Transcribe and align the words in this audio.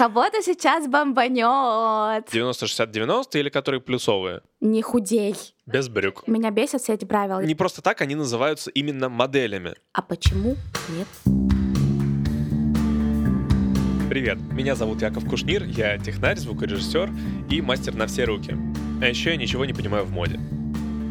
Кого-то 0.00 0.40
сейчас 0.40 0.88
бомбанет. 0.88 2.24
90-60-90 2.32 3.38
или 3.38 3.50
которые 3.50 3.82
плюсовые? 3.82 4.40
Не 4.62 4.80
худей. 4.80 5.34
Без 5.66 5.90
брюк. 5.90 6.26
Меня 6.26 6.50
бесят 6.50 6.80
все 6.80 6.94
эти 6.94 7.04
правила. 7.04 7.40
Не 7.40 7.54
просто 7.54 7.82
так 7.82 8.00
они 8.00 8.14
называются 8.14 8.70
именно 8.70 9.10
моделями. 9.10 9.74
А 9.92 10.00
почему 10.00 10.56
нет? 10.88 11.06
Привет, 14.08 14.38
меня 14.50 14.74
зовут 14.74 15.02
Яков 15.02 15.28
Кушнир, 15.28 15.64
я 15.64 15.98
технарь, 15.98 16.38
звукорежиссер 16.38 17.10
и 17.50 17.60
мастер 17.60 17.94
на 17.94 18.06
все 18.06 18.24
руки. 18.24 18.56
А 19.02 19.06
еще 19.06 19.32
я 19.32 19.36
ничего 19.36 19.66
не 19.66 19.74
понимаю 19.74 20.06
в 20.06 20.12
моде. 20.12 20.40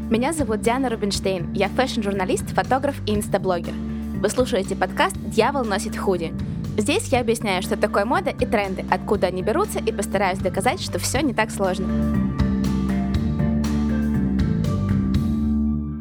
Меня 0.09 0.33
зовут 0.33 0.61
Диана 0.61 0.89
Рубинштейн, 0.89 1.53
я 1.53 1.69
fashion-журналист, 1.69 2.55
фотограф 2.55 2.95
и 3.07 3.13
инстаблогер. 3.13 3.73
Вы 4.15 4.29
слушаете 4.29 4.75
подкаст 4.75 5.15
«Дьявол 5.27 5.63
носит 5.63 5.95
худи». 5.95 6.33
Здесь 6.79 7.09
я 7.09 7.19
объясняю, 7.19 7.61
что 7.61 7.75
такое 7.75 8.05
мода 8.05 8.29
и 8.29 8.45
тренды, 8.45 8.85
откуда 8.89 9.27
они 9.27 9.43
берутся, 9.43 9.79
и 9.79 9.91
постараюсь 9.91 10.39
доказать, 10.39 10.79
что 10.79 10.97
все 10.97 11.19
не 11.19 11.33
так 11.33 11.51
сложно. 11.51 11.85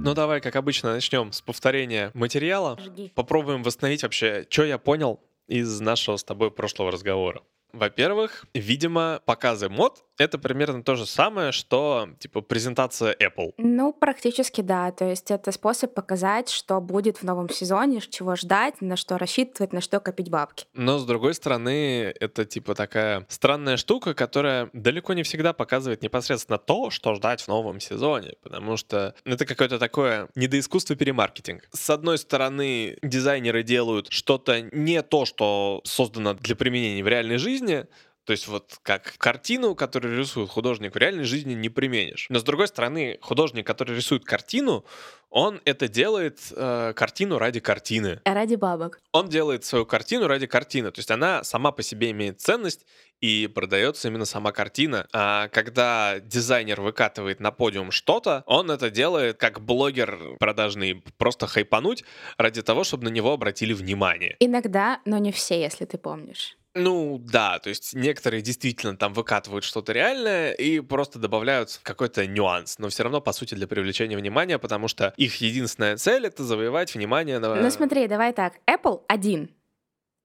Ну 0.04 0.14
давай, 0.14 0.40
как 0.40 0.54
обычно, 0.54 0.92
начнем 0.92 1.32
с 1.32 1.42
повторения 1.42 2.12
материала. 2.14 2.78
Жги. 2.80 3.10
Попробуем 3.12 3.64
восстановить 3.64 4.04
вообще, 4.04 4.46
что 4.48 4.64
я 4.64 4.78
понял 4.78 5.18
из 5.48 5.80
нашего 5.80 6.16
с 6.16 6.22
тобой 6.22 6.52
прошлого 6.52 6.92
разговора. 6.92 7.42
Во-первых, 7.72 8.46
видимо, 8.54 9.20
показы 9.26 9.68
мод— 9.68 10.04
это 10.18 10.38
примерно 10.38 10.82
то 10.82 10.96
же 10.96 11.06
самое, 11.06 11.52
что, 11.52 12.08
типа, 12.18 12.40
презентация 12.40 13.14
Apple. 13.14 13.54
Ну, 13.56 13.92
практически 13.92 14.60
да. 14.60 14.90
То 14.92 15.08
есть 15.08 15.30
это 15.30 15.52
способ 15.52 15.94
показать, 15.94 16.50
что 16.50 16.80
будет 16.80 17.18
в 17.18 17.22
новом 17.22 17.48
сезоне, 17.48 18.00
чего 18.00 18.36
ждать, 18.36 18.80
на 18.80 18.96
что 18.96 19.16
рассчитывать, 19.18 19.72
на 19.72 19.80
что 19.80 20.00
копить 20.00 20.30
бабки. 20.30 20.66
Но, 20.74 20.98
с 20.98 21.06
другой 21.06 21.34
стороны, 21.34 22.12
это, 22.20 22.44
типа, 22.44 22.74
такая 22.74 23.26
странная 23.28 23.76
штука, 23.76 24.14
которая 24.14 24.70
далеко 24.72 25.14
не 25.14 25.22
всегда 25.22 25.52
показывает 25.52 26.02
непосредственно 26.02 26.58
то, 26.58 26.90
что 26.90 27.14
ждать 27.14 27.42
в 27.42 27.48
новом 27.48 27.80
сезоне, 27.80 28.34
потому 28.42 28.76
что 28.76 29.14
это 29.24 29.46
какое-то 29.46 29.78
такое 29.78 30.28
недоискусство 30.34 30.96
перемаркетинг. 30.96 31.68
С 31.72 31.90
одной 31.90 32.18
стороны, 32.18 32.98
дизайнеры 33.02 33.62
делают 33.62 34.08
что-то 34.10 34.60
не 34.60 35.02
то, 35.02 35.24
что 35.24 35.80
создано 35.84 36.34
для 36.34 36.56
применения 36.56 37.02
в 37.02 37.08
реальной 37.08 37.38
жизни, 37.38 37.86
то 38.28 38.32
есть 38.32 38.46
вот 38.46 38.78
как 38.82 39.14
картину, 39.16 39.74
которую 39.74 40.18
рисует 40.18 40.50
художник, 40.50 40.94
в 40.94 40.98
реальной 40.98 41.24
жизни 41.24 41.54
не 41.54 41.70
применишь. 41.70 42.26
Но 42.28 42.38
с 42.38 42.42
другой 42.42 42.68
стороны, 42.68 43.16
художник, 43.22 43.66
который 43.66 43.96
рисует 43.96 44.26
картину, 44.26 44.84
он 45.30 45.62
это 45.64 45.88
делает 45.88 46.38
э, 46.54 46.92
картину 46.94 47.38
ради 47.38 47.60
картины. 47.60 48.20
Ради 48.26 48.56
бабок. 48.56 49.00
Он 49.12 49.30
делает 49.30 49.64
свою 49.64 49.86
картину 49.86 50.26
ради 50.26 50.46
картины. 50.46 50.90
То 50.90 50.98
есть 50.98 51.10
она 51.10 51.42
сама 51.42 51.72
по 51.72 51.82
себе 51.82 52.10
имеет 52.10 52.38
ценность 52.42 52.84
и 53.22 53.46
продается 53.46 54.08
именно 54.08 54.26
сама 54.26 54.52
картина. 54.52 55.06
А 55.14 55.48
когда 55.48 56.20
дизайнер 56.20 56.82
выкатывает 56.82 57.40
на 57.40 57.50
подиум 57.50 57.92
что-то, 57.92 58.42
он 58.44 58.70
это 58.70 58.90
делает 58.90 59.38
как 59.38 59.62
блогер 59.62 60.36
продажный, 60.38 61.02
просто 61.16 61.46
хайпануть 61.46 62.04
ради 62.36 62.60
того, 62.60 62.84
чтобы 62.84 63.04
на 63.04 63.08
него 63.08 63.32
обратили 63.32 63.72
внимание. 63.72 64.36
Иногда, 64.40 65.00
но 65.06 65.16
не 65.16 65.32
все, 65.32 65.58
если 65.58 65.86
ты 65.86 65.96
помнишь. 65.96 66.58
Ну 66.78 67.18
да, 67.18 67.58
то 67.58 67.68
есть 67.68 67.94
некоторые 67.94 68.42
действительно 68.42 68.96
там 68.96 69.12
выкатывают 69.12 69.64
что-то 69.64 69.92
реальное 69.92 70.52
и 70.52 70.80
просто 70.80 71.18
добавляют 71.18 71.80
какой-то 71.82 72.26
нюанс, 72.26 72.78
но 72.78 72.88
все 72.88 73.02
равно 73.02 73.20
по 73.20 73.32
сути 73.32 73.54
для 73.54 73.66
привлечения 73.66 74.16
внимания, 74.16 74.58
потому 74.58 74.88
что 74.88 75.12
их 75.16 75.36
единственная 75.36 75.96
цель 75.96 76.26
это 76.26 76.44
завоевать 76.44 76.94
внимание 76.94 77.38
на 77.38 77.54
Ну 77.54 77.70
смотри, 77.70 78.06
давай 78.06 78.32
так. 78.32 78.54
Apple 78.66 79.02
один. 79.08 79.50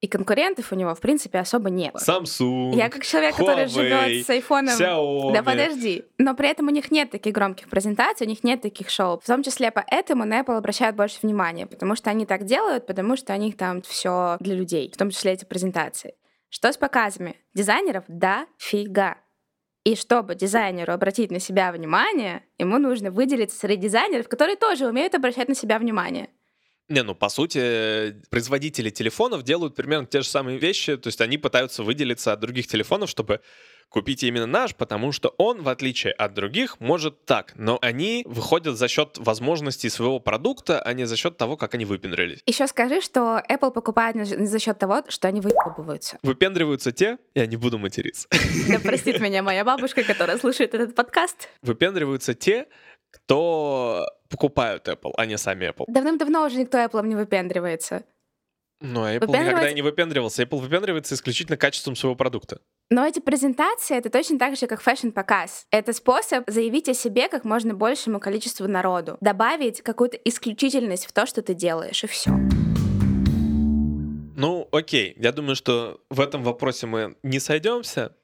И 0.03 0.07
конкурентов 0.07 0.73
у 0.73 0.75
него, 0.75 0.93
в 0.93 0.99
принципе, 0.99 1.39
особо 1.39 1.69
нет. 1.69 1.95
Samsung, 1.95 2.75
Я 2.75 2.89
как 2.89 3.05
человек, 3.05 3.37
который 3.37 3.67
Huawei, 3.67 3.69
живет 3.69 4.25
с 4.25 4.29
айфоном. 4.29 4.77
Xiaomi. 4.77 5.31
Да 5.31 5.43
подожди. 5.43 6.03
Но 6.17 6.35
при 6.35 6.49
этом 6.49 6.67
у 6.67 6.71
них 6.71 6.91
нет 6.91 7.09
таких 7.09 7.33
громких 7.33 7.69
презентаций, 7.69 8.27
у 8.27 8.29
них 8.29 8.43
нет 8.43 8.61
таких 8.61 8.89
шоу. 8.89 9.21
В 9.21 9.25
том 9.25 9.43
числе 9.43 9.71
поэтому 9.71 10.25
на 10.25 10.41
Apple 10.41 10.57
обращают 10.57 10.97
больше 10.97 11.19
внимания, 11.21 11.67
потому 11.67 11.95
что 11.95 12.09
они 12.09 12.25
так 12.25 12.43
делают, 12.43 12.85
потому 12.85 13.15
что 13.15 13.33
у 13.33 13.37
них 13.37 13.55
там 13.55 13.81
все 13.81 14.35
для 14.41 14.55
людей, 14.55 14.91
в 14.93 14.97
том 14.97 15.09
числе 15.09 15.31
эти 15.31 15.45
презентации. 15.45 16.15
Что 16.53 16.71
с 16.71 16.77
показами? 16.77 17.35
Дизайнеров 17.55 18.03
дофига. 18.07 19.17
И 19.85 19.95
чтобы 19.95 20.35
дизайнеру 20.35 20.93
обратить 20.93 21.31
на 21.31 21.39
себя 21.39 21.71
внимание, 21.71 22.43
ему 22.59 22.77
нужно 22.77 23.09
выделиться 23.09 23.57
среди 23.57 23.87
дизайнеров, 23.87 24.29
которые 24.29 24.55
тоже 24.55 24.85
умеют 24.85 25.15
обращать 25.15 25.49
на 25.49 25.55
себя 25.55 25.79
внимание. 25.79 26.29
Не, 26.89 27.01
ну 27.01 27.15
по 27.15 27.29
сути, 27.29 28.21
производители 28.29 28.91
телефонов 28.91 29.41
делают 29.41 29.75
примерно 29.75 30.05
те 30.05 30.21
же 30.21 30.27
самые 30.27 30.59
вещи, 30.59 30.95
то 30.95 31.07
есть 31.07 31.21
они 31.21 31.39
пытаются 31.39 31.81
выделиться 31.81 32.33
от 32.33 32.39
других 32.39 32.67
телефонов, 32.67 33.09
чтобы 33.09 33.41
купить 33.93 34.23
именно 34.23 34.47
наш, 34.47 34.75
потому 34.75 35.11
что 35.11 35.29
он, 35.37 35.61
в 35.61 35.69
отличие 35.69 36.13
от 36.13 36.33
других, 36.33 36.79
может 36.79 37.25
так, 37.25 37.53
но 37.55 37.77
они 37.81 38.23
выходят 38.27 38.75
за 38.75 38.87
счет 38.87 39.17
возможностей 39.19 39.87
своего 39.89 40.19
продукта, 40.19 40.81
а 40.81 40.93
не 40.93 41.05
за 41.05 41.15
счет 41.15 41.37
того, 41.37 41.57
как 41.57 41.75
они 41.75 41.85
выпендрились. 41.85 42.41
Еще 42.47 42.65
скажи, 42.67 43.01
что 43.01 43.39
Apple 43.47 43.71
покупает 43.71 44.15
не 44.15 44.47
за 44.47 44.59
счет 44.59 44.79
того, 44.79 45.03
что 45.09 45.27
они 45.27 45.41
выебываются. 45.41 46.17
Выпендриваются 46.23 46.91
те, 46.91 47.19
я 47.35 47.45
не 47.45 47.55
буду 47.55 47.77
материться, 47.77 48.27
Да 48.67 48.79
простит 48.79 49.19
меня 49.21 49.43
моя 49.43 49.63
бабушка, 49.63 50.03
которая 50.03 50.39
слушает 50.39 50.73
этот 50.73 50.95
подкаст. 50.95 51.47
выпендриваются 51.61 52.33
те, 52.33 52.65
кто 53.11 54.07
покупают 54.29 54.87
Apple, 54.87 55.11
а 55.17 55.25
не 55.27 55.37
сами 55.37 55.69
Apple. 55.69 55.85
Давным-давно 55.87 56.45
уже 56.47 56.57
никто 56.57 56.79
Apple 56.79 57.05
не 57.05 57.15
выпендривается. 57.15 58.03
Но 58.81 59.07
Apple 59.07 59.19
Выпендривается- 59.27 59.43
никогда 59.47 59.71
не 59.73 59.81
выпендривался. 59.81 60.43
Apple 60.43 60.59
выпендривается 60.59 61.15
исключительно 61.15 61.57
качеством 61.57 61.95
своего 61.95 62.15
продукта. 62.15 62.59
Но 62.89 63.05
эти 63.05 63.19
презентации— 63.19 63.97
это 63.97 64.09
точно 64.09 64.37
так 64.37 64.55
же, 64.55 64.67
как 64.67 64.81
фэшн-показ. 64.81 65.65
Это 65.71 65.93
способ 65.93 66.43
заявить 66.47 66.89
о 66.89 66.93
себе 66.93 67.27
как 67.27 67.43
можно 67.43 67.73
большему 67.73 68.19
количеству 68.19 68.67
народу. 68.67 69.17
Добавить 69.21 69.81
какую-то 69.81 70.17
исключительность 70.17 71.05
в 71.05 71.11
то, 71.11 71.25
что 71.25 71.41
ты 71.41 71.53
делаешь, 71.53 72.03
и 72.03 72.07
все. 72.07 72.31
Ну, 74.35 74.67
окей. 74.71 75.15
Я 75.17 75.31
думаю, 75.31 75.55
что 75.55 76.01
в 76.09 76.19
этом 76.19 76.43
вопросе 76.43 76.85
мы 76.85 77.15
не 77.23 77.39
сойдемся. 77.39 78.15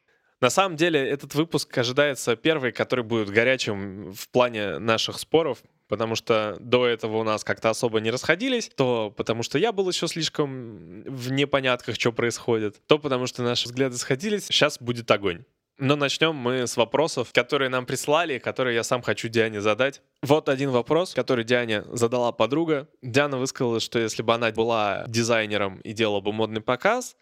На 0.42 0.50
самом 0.50 0.78
деле, 0.78 1.00
этот 1.00 1.36
выпуск 1.36 1.78
ожидается 1.78 2.36
первый, 2.36 2.72
который 2.72 3.04
будет 3.04 3.30
горячим 3.30 4.12
в 4.14 4.30
плане 4.30 4.80
наших 4.80 5.20
споров, 5.20 5.64
потому 5.90 6.16
что 6.16 6.56
до 6.62 6.88
этого 6.88 7.18
у 7.18 7.24
нас 7.24 7.44
как-то 7.44 7.70
особо 7.70 8.00
не 8.00 8.12
расходились, 8.12 8.72
то 8.76 9.14
потому 9.18 9.44
что 9.44 9.58
я 9.58 9.74
был 9.74 9.90
еще 9.90 10.08
слишком 10.08 11.04
в 11.04 11.32
непонятках, 11.32 11.96
что 11.96 12.14
происходит, 12.14 12.82
то 12.88 12.98
потому 12.98 13.28
что 13.28 13.44
наши 13.44 13.66
взгляды 13.66 13.98
сходились. 13.98 14.46
Сейчас 14.46 14.78
будет 14.80 15.12
огонь. 15.12 15.44
Но 15.80 15.96
начнем 15.96 16.36
мы 16.36 16.68
с 16.68 16.76
вопросов, 16.76 17.32
которые 17.32 17.70
нам 17.70 17.86
прислали, 17.86 18.38
которые 18.38 18.76
я 18.76 18.84
сам 18.84 19.02
хочу 19.02 19.30
Диане 19.30 19.62
задать. 19.62 20.02
Вот 20.22 20.50
один 20.50 20.72
вопрос, 20.72 21.14
который 21.14 21.46
Диане 21.46 21.84
задала 21.94 22.34
подруга. 22.34 22.90
Диана 23.02 23.38
высказала, 23.38 23.80
что 23.80 23.98
если 23.98 24.22
бы 24.22 24.34
она 24.34 24.52
была 24.52 25.06
дизайнером 25.08 25.80
и 25.80 25.94
делала 25.94 26.20
бы 26.20 26.34
модный 26.34 26.60
показ, 26.60 27.16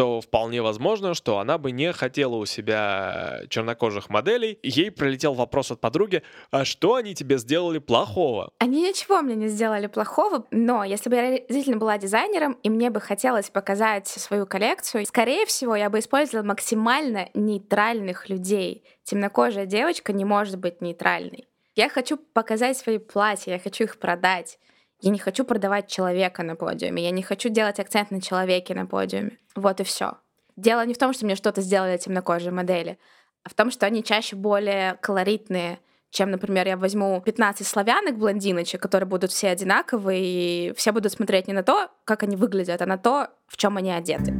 то 0.00 0.22
вполне 0.22 0.62
возможно, 0.62 1.12
что 1.12 1.40
она 1.40 1.58
бы 1.58 1.72
не 1.72 1.92
хотела 1.92 2.36
у 2.36 2.46
себя 2.46 3.42
чернокожих 3.50 4.08
моделей. 4.08 4.58
Ей 4.62 4.90
прилетел 4.90 5.34
вопрос 5.34 5.72
от 5.72 5.82
подруги, 5.82 6.22
а 6.50 6.64
что 6.64 6.94
они 6.94 7.14
тебе 7.14 7.36
сделали 7.36 7.76
плохого? 7.80 8.50
Они 8.56 8.80
ничего 8.80 9.20
мне 9.20 9.34
не 9.34 9.48
сделали 9.48 9.88
плохого, 9.88 10.46
но 10.50 10.84
если 10.84 11.10
бы 11.10 11.16
я 11.16 11.30
действительно 11.32 11.76
была 11.76 11.98
дизайнером, 11.98 12.54
и 12.62 12.70
мне 12.70 12.88
бы 12.88 12.98
хотелось 12.98 13.50
показать 13.50 14.08
свою 14.08 14.46
коллекцию, 14.46 15.04
скорее 15.04 15.44
всего, 15.44 15.76
я 15.76 15.90
бы 15.90 15.98
использовала 15.98 16.46
максимально 16.46 17.28
нейтральных 17.34 18.30
людей. 18.30 18.84
Темнокожая 19.04 19.66
девочка 19.66 20.14
не 20.14 20.24
может 20.24 20.56
быть 20.56 20.80
нейтральной. 20.80 21.46
Я 21.76 21.90
хочу 21.90 22.16
показать 22.16 22.78
свои 22.78 22.96
платья, 22.96 23.52
я 23.52 23.58
хочу 23.58 23.84
их 23.84 23.98
продать. 23.98 24.58
Я 25.02 25.10
не 25.10 25.18
хочу 25.18 25.44
продавать 25.44 25.88
человека 25.88 26.42
на 26.42 26.56
подиуме, 26.56 27.02
я 27.02 27.10
не 27.10 27.22
хочу 27.22 27.48
делать 27.48 27.80
акцент 27.80 28.10
на 28.10 28.20
человеке 28.20 28.74
на 28.74 28.86
подиуме. 28.86 29.38
Вот 29.54 29.80
и 29.80 29.84
все. 29.84 30.18
Дело 30.56 30.84
не 30.84 30.92
в 30.92 30.98
том, 30.98 31.14
что 31.14 31.24
мне 31.24 31.36
что-то 31.36 31.62
сделали 31.62 31.96
темнокожие 31.96 32.52
модели, 32.52 32.98
а 33.42 33.48
в 33.48 33.54
том, 33.54 33.70
что 33.70 33.86
они 33.86 34.04
чаще 34.04 34.36
более 34.36 34.98
колоритные, 35.00 35.78
чем, 36.10 36.30
например, 36.30 36.66
я 36.66 36.76
возьму 36.76 37.22
15 37.24 37.66
славянок 37.66 38.18
блондиночек, 38.18 38.82
которые 38.82 39.08
будут 39.08 39.30
все 39.30 39.48
одинаковые, 39.48 40.22
и 40.22 40.74
все 40.74 40.92
будут 40.92 41.12
смотреть 41.12 41.48
не 41.48 41.54
на 41.54 41.62
то, 41.62 41.88
как 42.04 42.22
они 42.24 42.36
выглядят, 42.36 42.82
а 42.82 42.86
на 42.86 42.98
то, 42.98 43.28
в 43.46 43.56
чем 43.56 43.78
они 43.78 43.90
одеты. 43.92 44.34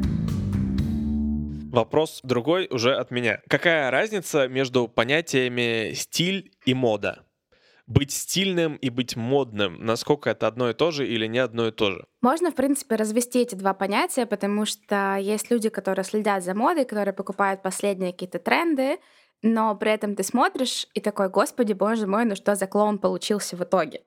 Вопрос 1.73 2.21
другой 2.23 2.67
уже 2.71 2.97
от 2.97 3.11
меня. 3.11 3.41
Какая 3.49 3.91
разница 3.91 4.49
между 4.49 4.89
понятиями 4.89 5.93
стиль 5.95 6.53
и 6.67 6.75
мода? 6.75 7.25
Быть 7.91 8.13
стильным 8.13 8.77
и 8.77 8.89
быть 8.89 9.17
модным, 9.17 9.85
насколько 9.85 10.31
это 10.31 10.47
одно 10.47 10.71
и 10.71 10.75
то 10.75 10.93
же 10.93 11.09
или 11.09 11.27
не 11.27 11.41
одно 11.41 11.67
и 11.67 11.73
то 11.73 11.91
же? 11.91 12.07
Можно, 12.23 12.53
в 12.53 12.55
принципе, 12.55 12.95
развести 12.95 13.41
эти 13.41 13.57
два 13.57 13.75
понятия, 13.75 14.27
потому 14.27 14.65
что 14.65 15.17
есть 15.17 15.51
люди, 15.51 15.71
которые 15.71 16.05
следят 16.05 16.45
за 16.45 16.55
модой, 16.55 16.85
которые 16.85 17.13
покупают 17.13 17.63
последние 17.63 18.13
какие-то 18.13 18.39
тренды, 18.39 19.01
но 19.43 19.75
при 19.75 19.91
этом 19.91 20.15
ты 20.15 20.23
смотришь 20.23 20.87
и 20.95 21.01
такой, 21.01 21.31
господи, 21.31 21.73
боже 21.73 22.07
мой, 22.07 22.25
ну 22.27 22.37
что 22.37 22.55
за 22.55 22.69
клоун 22.69 23.01
получился 23.01 23.57
в 23.57 23.65
итоге? 23.65 24.05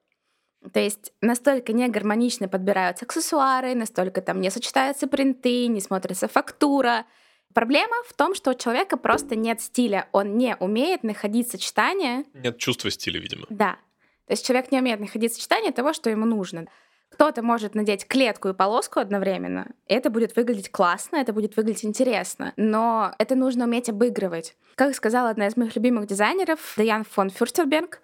То 0.71 0.79
есть 0.79 1.11
настолько 1.19 1.73
не 1.73 1.89
гармонично 1.89 2.47
подбираются 2.47 3.03
аксессуары, 3.03 3.75
настолько 3.75 4.21
там 4.21 4.39
не 4.39 4.49
сочетаются 4.49 5.07
принты, 5.07 5.67
не 5.67 5.81
смотрится 5.81 6.29
фактура. 6.29 7.05
Проблема 7.53 7.95
в 8.07 8.13
том, 8.13 8.35
что 8.35 8.51
у 8.51 8.53
человека 8.55 8.97
просто 8.97 9.35
нет 9.35 9.61
стиля, 9.61 10.07
он 10.11 10.37
не 10.37 10.55
умеет 10.59 11.03
находить 11.03 11.49
сочетание. 11.49 12.25
Нет 12.33 12.57
чувства 12.57 12.89
стиля, 12.89 13.19
видимо. 13.19 13.45
Да. 13.49 13.77
То 14.25 14.33
есть 14.33 14.45
человек 14.45 14.71
не 14.71 14.79
умеет 14.79 14.99
находить 14.99 15.33
сочетание 15.33 15.71
того, 15.71 15.93
что 15.93 16.09
ему 16.09 16.25
нужно. 16.25 16.67
Кто-то 17.11 17.43
может 17.43 17.75
надеть 17.75 18.07
клетку 18.07 18.49
и 18.49 18.53
полоску 18.53 18.99
одновременно, 18.99 19.67
и 19.87 19.93
это 19.93 20.09
будет 20.09 20.35
выглядеть 20.35 20.71
классно, 20.71 21.17
это 21.17 21.31
будет 21.31 21.55
выглядеть 21.55 21.85
интересно, 21.85 22.53
но 22.57 23.13
это 23.19 23.35
нужно 23.35 23.65
уметь 23.65 23.87
обыгрывать. 23.87 24.55
Как 24.73 24.95
сказала 24.95 25.29
одна 25.29 25.45
из 25.45 25.55
моих 25.55 25.75
любимых 25.75 26.07
дизайнеров, 26.07 26.73
Даян 26.75 27.03
фон 27.03 27.29
Фюрстерберг, 27.29 28.01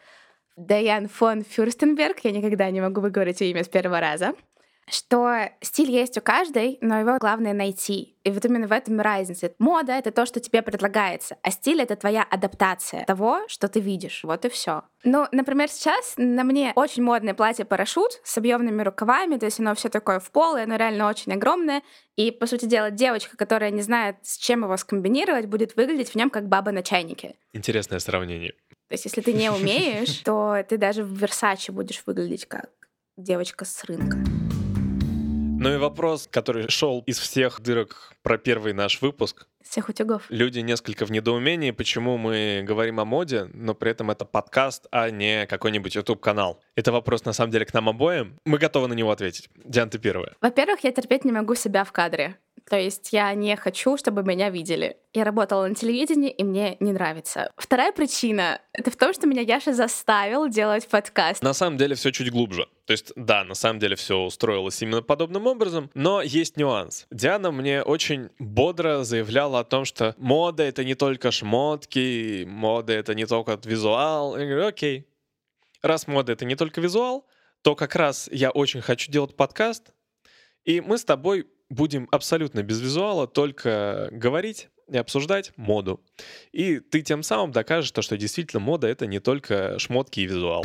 Даян 0.55 1.07
фон 1.07 1.43
Фюрстенберг, 1.43 2.19
я 2.19 2.31
никогда 2.31 2.69
не 2.69 2.81
могу 2.81 3.01
выговорить 3.01 3.41
ее 3.41 3.51
имя 3.51 3.63
с 3.63 3.69
первого 3.69 3.99
раза, 3.99 4.33
что 4.91 5.49
стиль 5.61 5.91
есть 5.91 6.17
у 6.17 6.21
каждой, 6.21 6.77
но 6.81 6.99
его 6.99 7.17
главное 7.19 7.53
найти. 7.53 8.15
И 8.23 8.31
вот 8.31 8.45
именно 8.45 8.67
в 8.67 8.71
этом 8.71 8.99
разница. 8.99 9.53
Мода— 9.59 9.93
это 9.93 10.11
то, 10.11 10.25
что 10.25 10.39
тебе 10.39 10.61
предлагается, 10.61 11.37
а 11.41 11.51
стиль— 11.51 11.81
это 11.83 11.95
твоя 11.95 12.23
адаптация 12.23 13.05
того, 13.05 13.41
что 13.47 13.67
ты 13.67 13.79
видишь. 13.79 14.23
Вот 14.23 14.45
и 14.45 14.49
все. 14.49 14.83
Ну, 15.03 15.25
например, 15.31 15.69
сейчас 15.69 16.13
на 16.17 16.43
мне 16.43 16.73
очень 16.75 17.03
модное 17.03 17.33
платье-парашют 17.33 18.19
с 18.23 18.37
объемными 18.37 18.81
рукавами, 18.81 19.37
то 19.37 19.45
есть 19.45 19.59
оно 19.59 19.73
все 19.73 19.89
такое 19.89 20.19
в 20.19 20.29
пол, 20.31 20.57
и 20.57 20.61
оно 20.61 20.75
реально 20.75 21.07
очень 21.07 21.33
огромное. 21.33 21.81
И, 22.17 22.31
по 22.31 22.45
сути 22.45 22.65
дела, 22.65 22.91
девочка, 22.91 23.37
которая 23.37 23.71
не 23.71 23.81
знает, 23.81 24.17
с 24.23 24.37
чем 24.37 24.63
его 24.63 24.75
скомбинировать, 24.75 25.45
будет 25.45 25.75
выглядеть 25.75 26.09
в 26.09 26.15
нем 26.15 26.29
как 26.29 26.47
баба 26.47 26.71
на 26.71 26.83
чайнике. 26.83 27.35
Интересное 27.53 27.99
сравнение. 27.99 28.51
То 28.89 28.93
есть, 28.93 29.05
если 29.05 29.21
ты 29.21 29.33
не 29.33 29.49
умеешь, 29.49 30.17
то 30.25 30.63
ты 30.67 30.77
даже 30.77 31.03
в 31.03 31.13
Версаче 31.13 31.71
будешь 31.71 32.03
выглядеть 32.05 32.45
как 32.45 32.69
девочка 33.17 33.65
с 33.65 33.83
рынка. 33.85 34.17
Ну 35.61 35.73
и 35.73 35.75
вопрос, 35.75 36.25
который 36.31 36.69
шел 36.69 37.03
из 37.05 37.19
всех 37.19 37.59
дырок 37.59 38.13
про 38.23 38.37
первый 38.37 38.71
наш 38.71 39.01
выпуск. 39.01 39.45
Всех 39.61 39.89
утюгов. 39.89 40.23
Люди 40.29 40.59
несколько 40.59 41.05
в 41.05 41.11
недоумении, 41.11 41.71
почему 41.71 42.17
мы 42.17 42.63
говорим 42.65 43.01
о 43.01 43.05
моде, 43.05 43.49
но 43.53 43.73
при 43.73 43.91
этом 43.91 44.09
это 44.09 44.23
подкаст, 44.23 44.87
а 44.89 45.09
не 45.09 45.45
какой-нибудь 45.47 45.95
YouTube-канал. 45.95 46.61
Это 46.75 46.93
вопрос, 46.93 47.25
на 47.25 47.33
самом 47.33 47.51
деле, 47.51 47.65
к 47.65 47.73
нам 47.73 47.89
обоим. 47.89 48.39
Мы 48.45 48.57
готовы 48.57 48.87
на 48.87 48.93
него 48.93 49.11
ответить. 49.11 49.49
Диан, 49.65 49.89
ты 49.89 49.99
первая. 49.99 50.37
Во-первых, 50.39 50.85
я 50.85 50.93
терпеть 50.93 51.25
не 51.25 51.33
могу 51.33 51.55
себя 51.55 51.83
в 51.83 51.91
кадре. 51.91 52.37
То 52.69 52.77
есть 52.79 53.11
я 53.11 53.33
не 53.33 53.55
хочу, 53.55 53.97
чтобы 53.97 54.23
меня 54.23 54.49
видели. 54.49 54.97
Я 55.13 55.23
работала 55.23 55.65
на 55.67 55.73
телевидении, 55.73 56.29
и 56.29 56.43
мне 56.43 56.77
не 56.79 56.91
нравится. 56.91 57.51
Вторая 57.57 57.91
причина— 57.91 58.61
это 58.73 58.91
в 58.91 58.95
том, 58.95 59.11
что 59.11 59.25
меня 59.25 59.41
Яша 59.41 59.73
заставил 59.73 60.47
делать 60.47 60.87
подкаст. 60.87 61.41
На 61.41 61.53
самом 61.53 61.77
деле 61.77 61.95
все 61.95 62.11
чуть 62.11 62.31
глубже. 62.31 62.67
То 62.85 62.91
есть, 62.91 63.11
да, 63.15 63.43
на 63.43 63.55
самом 63.55 63.79
деле 63.79 63.95
все 63.95 64.19
устроилось 64.19 64.79
именно 64.83 65.01
подобным 65.01 65.47
образом, 65.47 65.89
но 65.95 66.21
есть 66.21 66.57
нюанс. 66.57 67.07
Диана 67.09 67.51
мне 67.51 67.81
очень 67.81 68.29
бодро 68.37 69.03
заявляла 69.03 69.61
о 69.61 69.63
том, 69.63 69.83
что 69.85 70.13
мода— 70.17 70.61
это 70.65 70.83
не 70.83 70.93
только 70.93 71.31
шмотки, 71.31 72.45
мода— 72.45 72.93
это 72.95 73.15
не 73.15 73.25
только 73.25 73.59
визуал. 73.63 74.37
Я 74.37 74.45
говорю, 74.45 74.67
окей, 74.67 75.07
раз 75.81 76.07
мода— 76.07 76.31
это 76.33 76.45
не 76.45 76.55
только 76.55 76.81
визуал, 76.81 77.25
то 77.63 77.75
как 77.75 77.95
раз 77.95 78.29
я 78.31 78.51
очень 78.51 78.81
хочу 78.81 79.11
делать 79.11 79.35
подкаст, 79.35 79.93
и 80.65 80.81
мы 80.81 80.99
с 80.99 81.03
тобой 81.03 81.47
будем 81.69 82.07
абсолютно 82.11 82.63
без 82.63 82.81
визуала, 82.81 83.27
только 83.27 84.09
говорить 84.11 84.69
и 84.91 84.97
обсуждать 84.97 85.51
моду. 85.55 86.01
И 86.51 86.79
ты 86.79 87.01
тем 87.01 87.23
самым 87.23 87.51
докажешь, 87.51 87.91
то, 87.91 88.01
что 88.01 88.17
действительно 88.17 88.59
мода— 88.59 88.87
это 88.89 89.05
не 89.05 89.19
только 89.19 89.77
шмотки 89.79 90.21
и 90.21 90.25
визуал. 90.25 90.63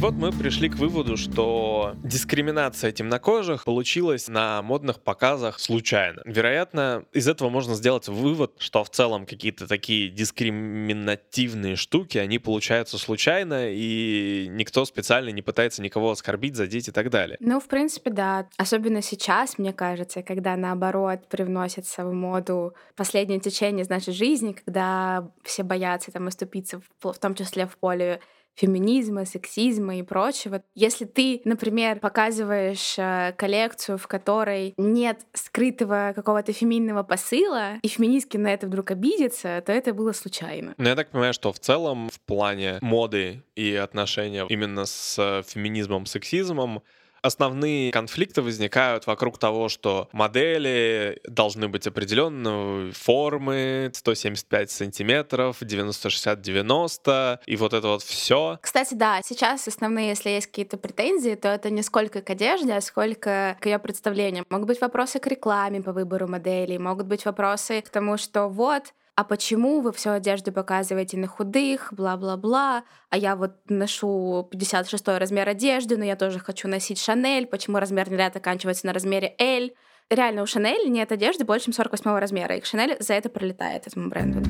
Вот 0.00 0.14
мы 0.14 0.30
пришли 0.30 0.68
к 0.68 0.76
выводу, 0.76 1.16
что 1.16 1.96
дискриминация 2.04 2.92
темнокожих 2.92 3.64
получилась 3.64 4.28
на 4.28 4.62
модных 4.62 5.00
показах 5.00 5.58
случайно. 5.58 6.22
Вероятно, 6.24 7.04
из 7.12 7.26
этого 7.26 7.48
можно 7.48 7.74
сделать 7.74 8.06
вывод, 8.06 8.52
что 8.58 8.84
в 8.84 8.90
целом 8.90 9.26
какие-то 9.26 9.66
такие 9.66 10.08
дискриминативные 10.08 11.74
штуки, 11.74 12.16
они 12.16 12.38
получаются 12.38 12.96
случайно, 12.96 13.72
и 13.72 14.46
никто 14.48 14.84
специально 14.84 15.30
не 15.30 15.42
пытается 15.42 15.82
никого 15.82 16.12
оскорбить, 16.12 16.54
задеть 16.54 16.86
и 16.86 16.92
так 16.92 17.10
далее. 17.10 17.36
Ну, 17.40 17.58
в 17.58 17.66
принципе, 17.66 18.10
да. 18.10 18.46
Особенно 18.56 19.02
сейчас, 19.02 19.58
мне 19.58 19.72
кажется, 19.72 20.22
когда 20.22 20.56
наоборот 20.56 21.26
привносится 21.28 22.04
в 22.04 22.12
моду 22.12 22.72
последнее 22.94 23.40
течение, 23.40 23.84
значит, 23.84 24.14
жизни, 24.14 24.52
когда 24.52 25.28
все 25.42 25.64
боятся 25.64 26.12
там 26.12 26.28
оступиться, 26.28 26.80
в, 27.00 27.18
том 27.18 27.34
числе 27.34 27.66
в 27.66 27.76
поле 27.76 28.20
феминизма, 28.58 29.24
сексизма 29.24 29.96
и 29.96 30.02
прочего. 30.02 30.62
Если 30.74 31.04
ты, 31.04 31.40
например, 31.44 32.00
показываешь 32.00 32.98
э, 32.98 33.32
коллекцию, 33.36 33.98
в 33.98 34.08
которой 34.08 34.74
нет 34.76 35.20
скрытого 35.32 36.12
какого-то 36.14 36.52
феминного 36.52 37.04
посыла, 37.04 37.74
и 37.82 37.88
феминистки 37.88 38.36
на 38.36 38.52
это 38.52 38.66
вдруг 38.66 38.90
обидятся, 38.90 39.62
то 39.64 39.72
это 39.72 39.94
было 39.94 40.12
случайно. 40.12 40.74
Но 40.76 40.88
я 40.88 40.96
так 40.96 41.10
понимаю, 41.10 41.34
что 41.34 41.52
в 41.52 41.60
целом 41.60 42.08
в 42.10 42.20
плане 42.20 42.78
моды 42.80 43.42
и 43.54 43.74
отношения 43.74 44.44
именно 44.48 44.86
с 44.86 45.16
э, 45.18 45.42
феминизмом, 45.46 46.06
сексизмом 46.06 46.82
Основные 47.22 47.90
конфликты 47.92 48.42
возникают 48.42 49.06
вокруг 49.06 49.38
того, 49.38 49.68
что 49.68 50.08
модели 50.12 51.20
должны 51.24 51.68
быть 51.68 51.86
определенной 51.86 52.92
формы, 52.92 53.90
175 53.94 54.70
сантиметров, 54.70 55.60
90-60-90, 55.60 57.38
и 57.46 57.56
вот 57.56 57.72
это 57.72 57.88
вот 57.88 58.02
все. 58.02 58.58
Кстати, 58.62 58.94
да, 58.94 59.20
сейчас 59.24 59.66
основные, 59.68 60.08
если 60.08 60.30
есть 60.30 60.46
какие-то 60.46 60.76
претензии, 60.76 61.34
то 61.34 61.48
это 61.48 61.70
не 61.70 61.82
сколько 61.82 62.22
к 62.22 62.30
одежде, 62.30 62.74
а 62.74 62.80
сколько 62.80 63.56
к 63.60 63.66
ее 63.66 63.78
представлениям. 63.78 64.44
Могут 64.50 64.68
быть 64.68 64.80
вопросы 64.80 65.18
к 65.18 65.26
рекламе 65.26 65.82
по 65.82 65.92
выбору 65.92 66.28
моделей, 66.28 66.78
могут 66.78 67.06
быть 67.06 67.24
вопросы 67.24 67.82
к 67.82 67.88
тому, 67.88 68.16
что 68.16 68.48
вот 68.48 68.94
а 69.18 69.24
почему 69.24 69.80
вы 69.80 69.92
всю 69.92 70.10
одежду 70.10 70.52
показываете 70.52 71.16
на 71.16 71.26
худых, 71.26 71.92
бла-бла-бла, 71.92 72.84
а 73.10 73.16
я 73.16 73.34
вот 73.34 73.50
ношу 73.68 74.46
56 74.48 75.08
размер 75.08 75.48
одежды, 75.48 75.96
но 75.96 76.04
я 76.04 76.14
тоже 76.14 76.38
хочу 76.38 76.68
носить 76.68 77.02
Шанель, 77.02 77.48
почему 77.48 77.80
размерный 77.80 78.16
ряд 78.16 78.36
оканчивается 78.36 78.86
на 78.86 78.92
размере 78.92 79.34
L. 79.40 79.72
Реально, 80.08 80.42
у 80.42 80.46
Шанель 80.46 80.88
нет 80.88 81.10
одежды 81.10 81.44
больше, 81.44 81.64
чем 81.64 81.74
48 81.74 82.16
размера, 82.16 82.54
и 82.54 82.62
Шанель 82.62 82.96
за 83.00 83.14
это 83.14 83.28
пролетает 83.28 83.88
этому 83.88 84.08
бренду. 84.08 84.48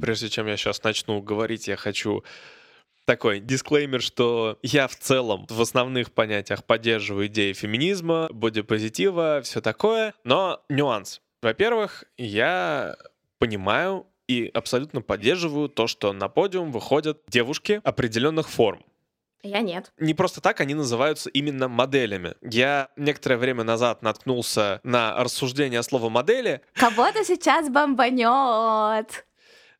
Прежде 0.00 0.28
чем 0.28 0.46
я 0.46 0.56
сейчас 0.56 0.80
начну 0.84 1.20
говорить, 1.20 1.66
я 1.66 1.74
хочу 1.74 2.22
такой 3.06 3.40
дисклеймер, 3.40 4.02
что 4.02 4.60
я 4.62 4.86
в 4.86 4.94
целом 4.94 5.48
в 5.50 5.60
основных 5.60 6.12
понятиях 6.12 6.62
поддерживаю 6.62 7.26
идеи 7.26 7.54
феминизма, 7.54 8.28
бодипозитива, 8.30 9.40
все 9.42 9.60
такое, 9.60 10.14
но 10.22 10.62
нюанс. 10.68 11.20
Во-первых, 11.42 12.04
я 12.16 12.96
понимаю 13.38 14.06
и 14.28 14.50
абсолютно 14.52 15.00
поддерживаю 15.00 15.68
то, 15.68 15.86
что 15.86 16.12
на 16.12 16.28
подиум 16.28 16.70
выходят 16.70 17.22
девушки 17.28 17.80
определенных 17.82 18.48
форм. 18.48 18.84
Я 19.42 19.60
нет. 19.60 19.92
Не 19.98 20.12
просто 20.12 20.40
так 20.42 20.60
они 20.60 20.74
называются 20.74 21.30
именно 21.30 21.66
моделями. 21.68 22.34
Я 22.42 22.90
некоторое 22.96 23.38
время 23.38 23.64
назад 23.64 24.02
наткнулся 24.02 24.80
на 24.82 25.16
рассуждение 25.16 25.82
слова 25.82 26.10
модели. 26.10 26.60
Кого-то 26.74 27.24
сейчас 27.24 27.70
бомбанет. 27.70 29.26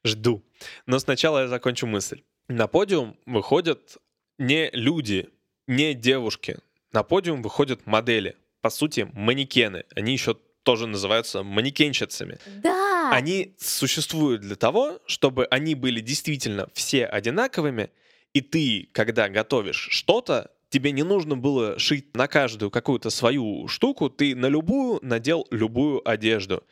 Жду. 0.02 0.42
Но 0.86 0.98
сначала 0.98 1.42
я 1.42 1.48
закончу 1.48 1.86
мысль. 1.86 2.22
На 2.48 2.66
подиум 2.68 3.18
выходят 3.26 3.98
не 4.38 4.70
люди, 4.72 5.28
не 5.66 5.92
девушки. 5.92 6.58
На 6.92 7.02
подиум 7.02 7.42
выходят 7.42 7.86
модели. 7.86 8.36
По 8.62 8.70
сути, 8.70 9.10
манекены. 9.12 9.84
Они 9.94 10.12
еще 10.12 10.36
тоже 10.62 10.86
называются 10.86 11.42
манекенщицами. 11.42 12.38
Да. 12.62 13.10
Они 13.12 13.54
существуют 13.58 14.42
для 14.42 14.56
того, 14.56 15.00
чтобы 15.06 15.46
они 15.46 15.74
были 15.74 16.00
действительно 16.00 16.68
все 16.74 17.06
одинаковыми, 17.06 17.90
и 18.32 18.40
ты, 18.40 18.88
когда 18.92 19.28
готовишь 19.28 19.88
что-то, 19.90 20.50
тебе 20.68 20.92
не 20.92 21.02
нужно 21.02 21.36
было 21.36 21.78
шить 21.78 22.16
на 22.16 22.28
каждую 22.28 22.70
какую-то 22.70 23.10
свою 23.10 23.66
штуку, 23.68 24.08
ты 24.08 24.36
на 24.36 24.46
любую 24.46 25.00
надел 25.02 25.46
любую 25.50 26.08
одежду 26.08 26.62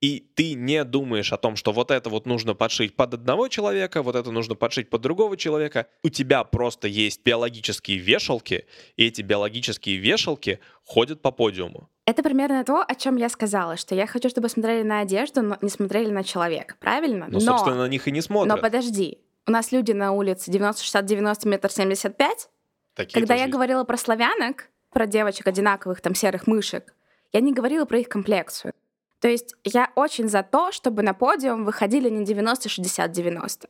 и 0.00 0.20
ты 0.34 0.54
не 0.54 0.84
думаешь 0.84 1.32
о 1.32 1.38
том, 1.38 1.56
что 1.56 1.72
вот 1.72 1.90
это 1.90 2.10
вот 2.10 2.26
нужно 2.26 2.54
подшить 2.54 2.94
под 2.96 3.14
одного 3.14 3.48
человека, 3.48 4.02
вот 4.02 4.14
это 4.14 4.30
нужно 4.30 4.54
подшить 4.54 4.90
под 4.90 5.00
другого 5.00 5.36
человека. 5.36 5.86
У 6.02 6.10
тебя 6.10 6.44
просто 6.44 6.86
есть 6.88 7.22
биологические 7.24 7.98
вешалки, 7.98 8.66
и 8.96 9.06
эти 9.06 9.22
биологические 9.22 9.96
вешалки 9.96 10.60
ходят 10.84 11.22
по 11.22 11.30
подиуму. 11.30 11.88
Это 12.06 12.22
примерно 12.22 12.64
то, 12.64 12.84
о 12.86 12.94
чем 12.94 13.16
я 13.16 13.28
сказала, 13.28 13.76
что 13.76 13.96
я 13.96 14.06
хочу, 14.06 14.28
чтобы 14.28 14.48
смотрели 14.48 14.84
на 14.84 15.00
одежду, 15.00 15.42
но 15.42 15.58
не 15.60 15.68
смотрели 15.68 16.10
на 16.10 16.22
человека, 16.22 16.76
правильно? 16.78 17.26
Ну, 17.28 17.34
но, 17.34 17.40
собственно, 17.40 17.76
на 17.78 17.88
них 17.88 18.06
и 18.06 18.12
не 18.12 18.20
смотрят. 18.20 18.54
Но 18.54 18.62
подожди, 18.62 19.18
у 19.44 19.50
нас 19.50 19.72
люди 19.72 19.90
на 19.90 20.12
улице 20.12 20.50
90, 20.52 20.82
60, 20.82 21.04
90, 21.04 21.48
метр 21.48 21.70
75. 21.70 22.48
Такие 22.94 23.12
Когда 23.12 23.34
я 23.34 23.42
есть. 23.42 23.52
говорила 23.52 23.82
про 23.82 23.96
славянок, 23.96 24.68
про 24.92 25.06
девочек 25.06 25.48
одинаковых, 25.48 26.00
там, 26.00 26.14
серых 26.14 26.46
мышек, 26.46 26.94
я 27.32 27.40
не 27.40 27.52
говорила 27.52 27.84
про 27.86 27.98
их 27.98 28.08
комплекцию. 28.08 28.72
То 29.20 29.26
есть 29.26 29.56
я 29.64 29.90
очень 29.96 30.28
за 30.28 30.44
то, 30.44 30.70
чтобы 30.70 31.02
на 31.02 31.12
подиум 31.12 31.64
выходили 31.64 32.08
не 32.08 32.24
90-60-90. 32.24 33.68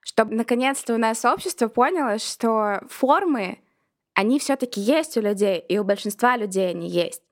Чтобы 0.00 0.34
наконец-то 0.36 0.94
у 0.94 0.98
нас 0.98 1.24
общество 1.24 1.66
поняло, 1.66 2.18
что 2.18 2.82
формы, 2.88 3.58
они 4.14 4.38
все 4.38 4.54
таки 4.54 4.80
есть 4.80 5.16
у 5.16 5.20
людей, 5.20 5.58
и 5.58 5.78
у 5.78 5.84
большинства 5.84 6.36
людей 6.36 6.70
они 6.70 6.88
есть. 6.88 7.22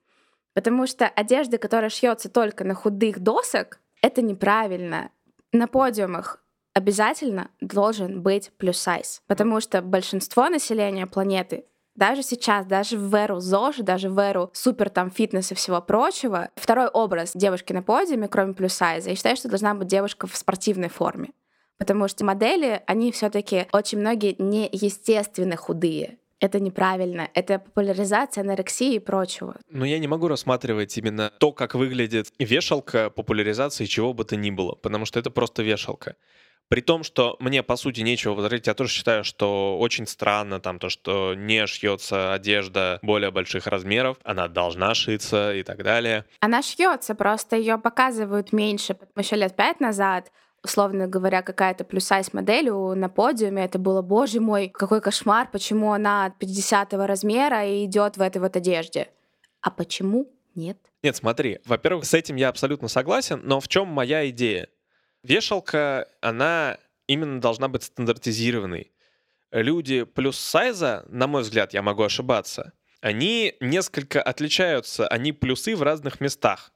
Потому 0.55 0.87
что 0.87 1.07
одежда, 1.07 1.59
которая 1.59 1.91
шьется 1.91 2.29
только 2.29 2.65
на 2.65 2.75
худых 2.75 3.21
досок, 3.21 3.81
это 4.03 4.23
неправильно. 4.23 5.11
На 5.53 5.67
подиумах 5.67 6.43
обязательно 6.75 7.51
должен 7.61 8.23
быть 8.23 8.53
плюс 8.57 8.79
сайз, 8.79 9.23
потому 9.27 9.61
что 9.61 9.83
большинство 9.83 10.49
населения 10.49 11.07
планеты 11.07 11.65
даже 11.97 12.23
сейчас, 12.23 12.67
даже 12.67 12.97
в 12.97 13.15
эру 13.15 13.41
ЗОЖ, 13.41 13.79
даже 13.79 14.09
в 14.09 14.19
эру 14.19 14.51
супер 14.55 14.89
там 14.89 15.11
фитнес 15.11 15.53
и 15.53 15.55
всего 15.55 15.83
прочего, 15.83 16.49
второй 16.55 16.87
образ 16.87 17.33
девушки 17.35 17.73
на 17.73 17.83
подиуме, 17.83 18.29
кроме 18.29 18.55
плюс 18.55 18.73
сайза, 18.73 19.11
я 19.11 19.17
считаю, 19.17 19.37
что 19.37 19.49
должна 19.49 19.75
быть 19.75 19.89
девушка 19.89 20.27
в 20.27 20.37
спортивной 20.37 20.89
форме. 20.89 21.31
Потому 21.79 22.09
что 22.09 22.25
модели, 22.25 22.83
они 22.87 23.11
все 23.11 23.29
таки 23.29 23.67
очень 23.73 23.99
многие 23.99 24.35
неестественно 24.39 25.57
худые. 25.57 26.20
Это 26.41 26.59
неправильно. 26.59 27.29
Это 27.35 27.59
популяризация 27.59 28.43
анорексии 28.43 28.95
и 28.95 28.99
прочего. 28.99 29.57
Но 29.69 29.85
я 29.85 29.99
не 29.99 30.09
могу 30.09 30.27
рассматривать 30.27 30.97
именно 30.97 31.31
то, 31.39 31.53
как 31.53 31.75
выглядит 31.75 32.33
вешалка 32.39 33.11
популяризации 33.11 33.85
чего 33.85 34.15
бы 34.15 34.25
то 34.25 34.37
ни 34.37 34.51
было, 34.51 34.75
потому 34.75 35.05
что 35.05 35.21
это 35.21 35.31
просто 35.31 35.63
вешалка. 35.63 36.17
При 36.69 36.83
том, 36.83 37.03
что 37.03 37.37
мне, 37.41 37.65
по 37.65 37.75
сути, 37.75 38.01
нечего 38.01 38.35
возразить, 38.35 38.69
я 38.69 38.75
тоже 38.75 38.93
считаю, 38.93 39.25
что 39.25 39.77
очень 39.81 40.07
странно 40.07 40.61
там 40.61 40.79
то, 40.79 40.89
что 40.89 41.35
не 41.35 41.67
шьется 41.67 42.33
одежда 42.33 43.01
более 43.03 43.33
больших 43.33 43.67
размеров, 43.67 44.19
она 44.23 44.47
должна 44.47 44.95
шиться 44.95 45.53
и 45.53 45.65
так 45.65 45.83
далее. 45.83 46.25
Она 46.39 46.63
шьется, 46.63 47.17
просто 47.17 47.57
ее 47.57 47.77
показывают 47.77 48.53
меньше. 48.53 48.97
Еще 49.17 49.35
лет 49.35 49.57
пять 49.57 49.81
назад 49.81 50.31
условно 50.63 51.07
говоря, 51.07 51.43
какая-то 51.43 51.85
плюс-сайз 51.85 52.33
модель 52.33 52.71
на 52.71 53.09
подиуме, 53.09 53.65
это 53.65 53.79
было, 53.79 54.03
боже 54.03 54.41
мой, 54.41 54.69
какой 54.69 55.01
кошмар, 55.01 55.49
почему 55.51 55.93
она 55.93 56.27
от 56.27 56.39
50 56.39 56.93
размера 56.95 57.67
и 57.67 57.85
идет 57.85 58.17
в 58.17 58.21
этой 58.21 58.39
вот 58.39 58.57
одежде. 58.57 59.09
А 59.61 59.71
почему 59.71 60.31
нет? 60.55 60.79
Нет, 61.03 61.17
смотри, 61.17 61.61
во-первых, 61.65 62.05
с 62.05 62.15
этим 62.15 62.37
я 62.37 62.49
абсолютно 62.49 62.89
согласен, 62.89 63.41
но 63.45 63.61
в 63.61 63.69
чем 63.69 63.89
моя 63.89 64.29
идея? 64.31 64.69
Вешалка, 65.23 66.09
она 66.21 66.79
именно 67.07 67.41
должна 67.41 67.69
быть 67.69 67.85
стандартизированной. 67.85 68.93
Люди 69.51 70.05
плюс 70.05 70.39
сайза, 70.39 71.05
на 71.09 71.27
мой 71.27 71.43
взгляд, 71.43 71.75
я 71.75 71.83
могу 71.83 72.03
ошибаться, 72.03 72.73
они 73.01 73.55
несколько 73.61 74.23
отличаются, 74.23 75.09
они 75.09 75.33
плюсы 75.33 75.75
в 75.75 75.83
разных 75.83 76.21
местах 76.21 76.73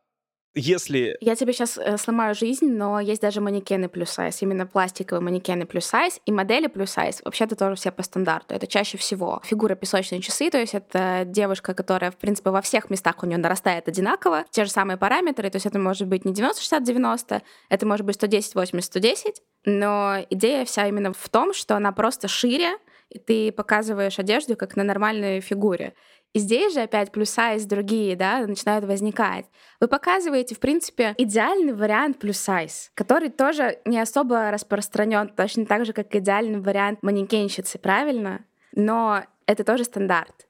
если... 0.55 1.17
Я 1.21 1.35
тебе 1.35 1.53
сейчас 1.53 1.79
э, 1.79 1.97
сломаю 1.99 2.35
жизнь, 2.35 2.71
но 2.71 3.01
есть 3.01 3.21
даже 3.21 3.41
манекены 3.41 3.89
плюс 3.89 4.11
сайз, 4.11 4.41
именно 4.43 4.67
пластиковые 4.67 5.23
манекены 5.23 5.67
плюс 5.67 5.85
сайз 5.87 6.21
и 6.27 6.33
модели 6.33 6.69
плюс 6.69 6.91
сайз. 6.91 7.23
Вообще-то 7.25 7.57
тоже 7.57 7.77
все 7.77 7.91
по 7.91 8.03
стандарту. 8.03 8.55
Это 8.55 8.67
чаще 8.67 8.97
всего 8.97 9.41
фигура 9.45 9.75
песочные 9.75 10.21
часы, 10.21 10.51
то 10.51 10.59
есть 10.59 10.75
это 10.75 11.25
девушка, 11.27 11.75
которая, 11.75 12.11
в 12.11 12.17
принципе, 12.17 12.51
во 12.51 12.63
всех 12.63 12.91
местах 12.91 13.23
у 13.23 13.27
нее 13.27 13.39
нарастает 13.39 13.89
одинаково, 13.89 14.45
те 14.51 14.65
же 14.65 14.71
самые 14.71 14.97
параметры, 14.97 15.51
то 15.51 15.57
есть 15.57 15.67
это 15.67 15.79
может 15.79 16.07
быть 16.07 16.25
не 16.25 16.33
90-60-90, 16.33 17.43
это 17.69 17.87
может 17.87 18.07
быть 18.07 18.17
110-80-110, 18.17 19.35
но 19.65 20.19
идея 20.31 20.65
вся 20.65 20.87
именно 20.87 21.13
в 21.13 21.29
том, 21.29 21.53
что 21.53 21.77
она 21.77 21.93
просто 21.93 22.29
шире, 22.29 22.79
и 23.11 23.19
ты 23.19 23.53
показываешь 23.53 24.19
одежду 24.19 24.57
как 24.57 24.77
на 24.77 24.85
нормальной 24.85 25.41
фигуре. 25.41 25.95
И 26.35 26.41
здесь 26.41 26.75
же 26.75 26.81
опять 26.81 27.13
плюс-сайз 27.13 27.65
другие, 27.65 28.17
да, 28.17 28.45
начинают 28.45 28.85
возникать. 28.85 29.47
Вы 29.81 29.87
показываете, 29.87 30.57
в 30.57 30.59
принципе, 30.59 31.15
идеальный 31.17 31.73
вариант 31.73 32.19
плюс-сайз, 32.19 32.91
который 32.95 33.31
тоже 33.31 33.79
не 33.85 34.01
особо 34.01 34.51
распространен, 34.51 35.29
точно 35.29 35.65
так 35.65 35.87
же, 35.87 35.93
как 35.93 36.15
идеальный 36.15 36.59
вариант 36.59 37.05
манекенщицы, 37.05 37.79
правильно? 37.79 38.45
Но 38.73 39.23
это 39.47 39.63
тоже 39.63 39.85
стандарт. 39.85 40.49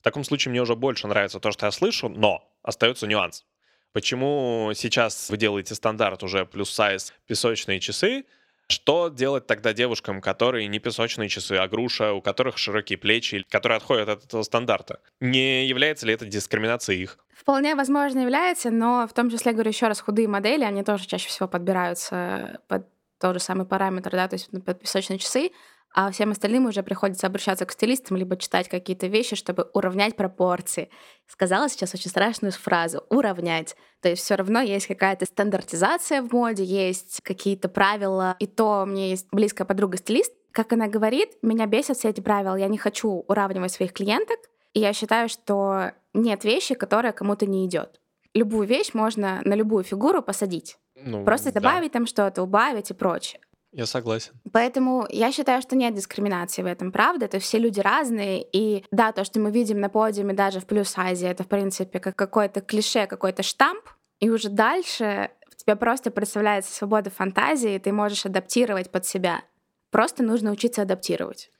В 0.00 0.02
таком 0.02 0.24
случае 0.24 0.50
мне 0.50 0.62
уже 0.62 0.74
больше 0.74 1.06
нравится 1.06 1.40
то, 1.40 1.52
что 1.52 1.66
я 1.66 1.72
слышу, 1.72 2.08
но 2.08 2.42
остается 2.62 3.06
нюанс. 3.06 3.44
Почему 3.92 4.72
сейчас 4.74 5.28
вы 5.28 5.36
делаете 5.36 5.74
стандарт 5.74 6.22
уже 6.22 6.46
плюс-сайз 6.46 7.12
песочные 7.26 7.80
часы, 7.80 8.24
что 8.68 9.08
делать 9.08 9.46
тогда 9.46 9.72
девушкам, 9.72 10.20
которые 10.20 10.68
не 10.68 10.78
песочные 10.78 11.28
часы, 11.28 11.52
а 11.52 11.66
груша, 11.68 12.12
у 12.12 12.20
которых 12.20 12.58
широкие 12.58 12.98
плечи, 12.98 13.44
которые 13.48 13.78
отходят 13.78 14.08
от 14.08 14.24
этого 14.24 14.42
стандарта? 14.42 15.00
Не 15.20 15.66
является 15.66 16.06
ли 16.06 16.12
это 16.12 16.26
дискриминацией 16.26 17.02
их? 17.02 17.18
Вполне 17.34 17.74
возможно 17.74 18.20
является, 18.20 18.70
но 18.70 19.06
в 19.08 19.14
том 19.14 19.30
числе, 19.30 19.52
говорю 19.52 19.70
еще 19.70 19.88
раз, 19.88 20.00
худые 20.00 20.28
модели, 20.28 20.64
они 20.64 20.84
тоже 20.84 21.06
чаще 21.06 21.28
всего 21.28 21.48
подбираются 21.48 22.60
под 22.68 22.86
тот 23.18 23.34
же 23.34 23.40
самый 23.40 23.66
параметр, 23.66 24.10
да, 24.12 24.28
то 24.28 24.34
есть 24.34 24.50
под 24.64 24.80
песочные 24.80 25.18
часы, 25.18 25.50
а 25.94 26.10
всем 26.10 26.30
остальным 26.30 26.66
уже 26.66 26.82
приходится 26.82 27.26
обращаться 27.26 27.64
к 27.66 27.72
стилистам, 27.72 28.16
либо 28.16 28.36
читать 28.36 28.68
какие-то 28.68 29.06
вещи, 29.06 29.36
чтобы 29.36 29.68
уравнять 29.72 30.16
пропорции. 30.16 30.90
Сказала 31.26 31.68
сейчас 31.68 31.94
очень 31.94 32.10
страшную 32.10 32.52
фразу 32.52 33.04
«уравнять». 33.08 33.76
То 34.00 34.08
есть 34.08 34.22
все 34.22 34.36
равно 34.36 34.60
есть 34.60 34.86
какая-то 34.86 35.24
стандартизация 35.24 36.22
в 36.22 36.32
моде, 36.32 36.62
есть 36.64 37.20
какие-то 37.22 37.68
правила. 37.68 38.36
И 38.38 38.46
то 38.46 38.84
меня 38.86 39.08
есть 39.08 39.26
близкая 39.32 39.66
подруга-стилист, 39.66 40.32
как 40.52 40.72
она 40.72 40.88
говорит, 40.88 41.30
меня 41.42 41.66
бесят 41.66 41.98
все 41.98 42.10
эти 42.10 42.20
правила. 42.20 42.56
Я 42.56 42.68
не 42.68 42.78
хочу 42.78 43.24
уравнивать 43.28 43.72
своих 43.72 43.92
клиенток, 43.92 44.38
и 44.74 44.80
я 44.80 44.92
считаю, 44.92 45.28
что 45.28 45.92
нет 46.14 46.44
вещи, 46.44 46.74
которая 46.74 47.12
кому-то 47.12 47.46
не 47.46 47.66
идет. 47.66 48.00
Любую 48.34 48.66
вещь 48.66 48.90
можно 48.92 49.40
на 49.44 49.54
любую 49.54 49.84
фигуру 49.84 50.22
посадить. 50.22 50.78
Ну, 50.94 51.24
Просто 51.24 51.52
добавить 51.52 51.92
да. 51.92 51.98
там 51.98 52.06
что-то, 52.06 52.42
убавить 52.42 52.90
и 52.90 52.94
прочее. 52.94 53.40
Я 53.72 53.86
согласен. 53.86 54.32
Поэтому 54.52 55.06
я 55.10 55.30
считаю, 55.30 55.60
что 55.60 55.76
нет 55.76 55.94
дискриминации 55.94 56.62
в 56.62 56.66
этом, 56.66 56.90
правда? 56.90 57.28
То 57.28 57.36
есть 57.36 57.46
все 57.46 57.58
люди 57.58 57.80
разные, 57.80 58.42
и 58.52 58.84
да, 58.90 59.12
то, 59.12 59.24
что 59.24 59.40
мы 59.40 59.50
видим 59.50 59.80
на 59.80 59.88
подиуме 59.90 60.32
даже 60.32 60.60
в 60.60 60.66
плюс-сайзе, 60.66 61.28
это, 61.28 61.44
в 61.44 61.48
принципе, 61.48 62.00
как 62.00 62.16
какое-то 62.16 62.60
клише, 62.60 63.06
какой-то 63.06 63.42
штамп, 63.42 63.84
и 64.20 64.30
уже 64.30 64.48
дальше 64.48 65.30
у 65.52 65.56
тебя 65.56 65.76
просто 65.76 66.10
представляется 66.10 66.74
свобода 66.74 67.10
фантазии, 67.10 67.74
и 67.74 67.78
ты 67.78 67.92
можешь 67.92 68.24
адаптировать 68.24 68.90
под 68.90 69.04
себя. 69.04 69.42
Просто 69.90 70.22
нужно 70.22 70.50
учиться 70.50 70.82
адаптировать. 70.82 71.50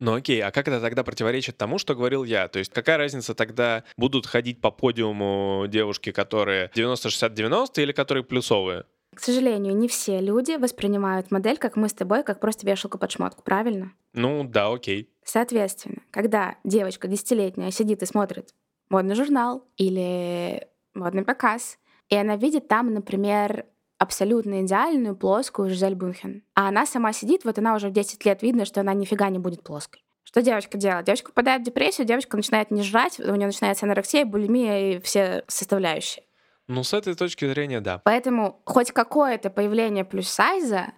Ну 0.00 0.14
окей, 0.14 0.42
а 0.42 0.50
как 0.50 0.68
это 0.68 0.80
тогда 0.80 1.02
противоречит 1.04 1.56
тому, 1.56 1.78
что 1.78 1.94
говорил 1.94 2.24
я? 2.24 2.48
То 2.48 2.58
есть 2.58 2.72
какая 2.72 2.98
разница 2.98 3.34
тогда, 3.34 3.84
будут 3.96 4.26
ходить 4.26 4.60
по 4.60 4.70
подиуму 4.70 5.66
девушки, 5.68 6.12
которые 6.12 6.70
90-60-90 6.74 7.82
или 7.82 7.92
которые 7.92 8.24
плюсовые? 8.24 8.84
К 9.14 9.20
сожалению, 9.20 9.76
не 9.76 9.88
все 9.88 10.20
люди 10.20 10.56
воспринимают 10.56 11.30
модель, 11.30 11.56
как 11.58 11.76
мы 11.76 11.88
с 11.88 11.92
тобой, 11.92 12.22
как 12.22 12.40
просто 12.40 12.66
вешалку 12.66 12.98
под 12.98 13.10
шмотку, 13.12 13.42
правильно? 13.42 13.92
Ну 14.12 14.44
да, 14.44 14.72
окей. 14.72 15.10
Соответственно, 15.24 16.02
когда 16.10 16.56
девочка 16.64 17.08
десятилетняя 17.08 17.70
сидит 17.70 18.02
и 18.02 18.06
смотрит 18.06 18.54
модный 18.88 19.14
журнал 19.14 19.66
или 19.76 20.68
модный 20.94 21.24
показ, 21.24 21.78
и 22.08 22.16
она 22.16 22.36
видит 22.36 22.68
там, 22.68 22.92
например, 22.92 23.66
абсолютно 23.98 24.62
идеальную 24.62 25.16
плоскую 25.16 25.70
Жизель 25.70 25.94
Бунхен. 25.94 26.42
А 26.54 26.68
она 26.68 26.86
сама 26.86 27.12
сидит, 27.12 27.44
вот 27.44 27.58
она 27.58 27.74
уже 27.74 27.88
в 27.88 27.92
10 27.92 28.24
лет 28.24 28.42
видно, 28.42 28.64
что 28.64 28.80
она 28.80 28.92
нифига 28.94 29.30
не 29.30 29.38
будет 29.38 29.62
плоской. 29.62 30.04
Что 30.24 30.42
девочка 30.42 30.76
делает? 30.78 31.06
Девочка 31.06 31.28
попадает 31.28 31.62
в 31.62 31.64
депрессию, 31.64 32.06
девочка 32.06 32.36
начинает 32.36 32.70
не 32.70 32.82
жрать, 32.82 33.20
у 33.20 33.34
нее 33.34 33.46
начинается 33.46 33.86
анорексия, 33.86 34.24
булимия 34.24 34.96
и 34.96 35.00
все 35.00 35.44
составляющие. 35.46 36.24
Ну, 36.66 36.82
с 36.82 36.94
этой 36.94 37.14
точки 37.14 37.46
зрения, 37.46 37.80
да. 37.80 38.00
Поэтому 38.04 38.62
хоть 38.64 38.90
какое-то 38.90 39.50
появление 39.50 40.04
плюс 40.04 40.28
сайза, 40.28 40.92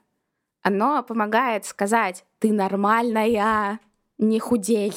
оно 0.62 1.02
помогает 1.02 1.64
сказать, 1.64 2.24
ты 2.38 2.52
нормальная, 2.52 3.80
не 4.18 4.38
худей. 4.38 4.92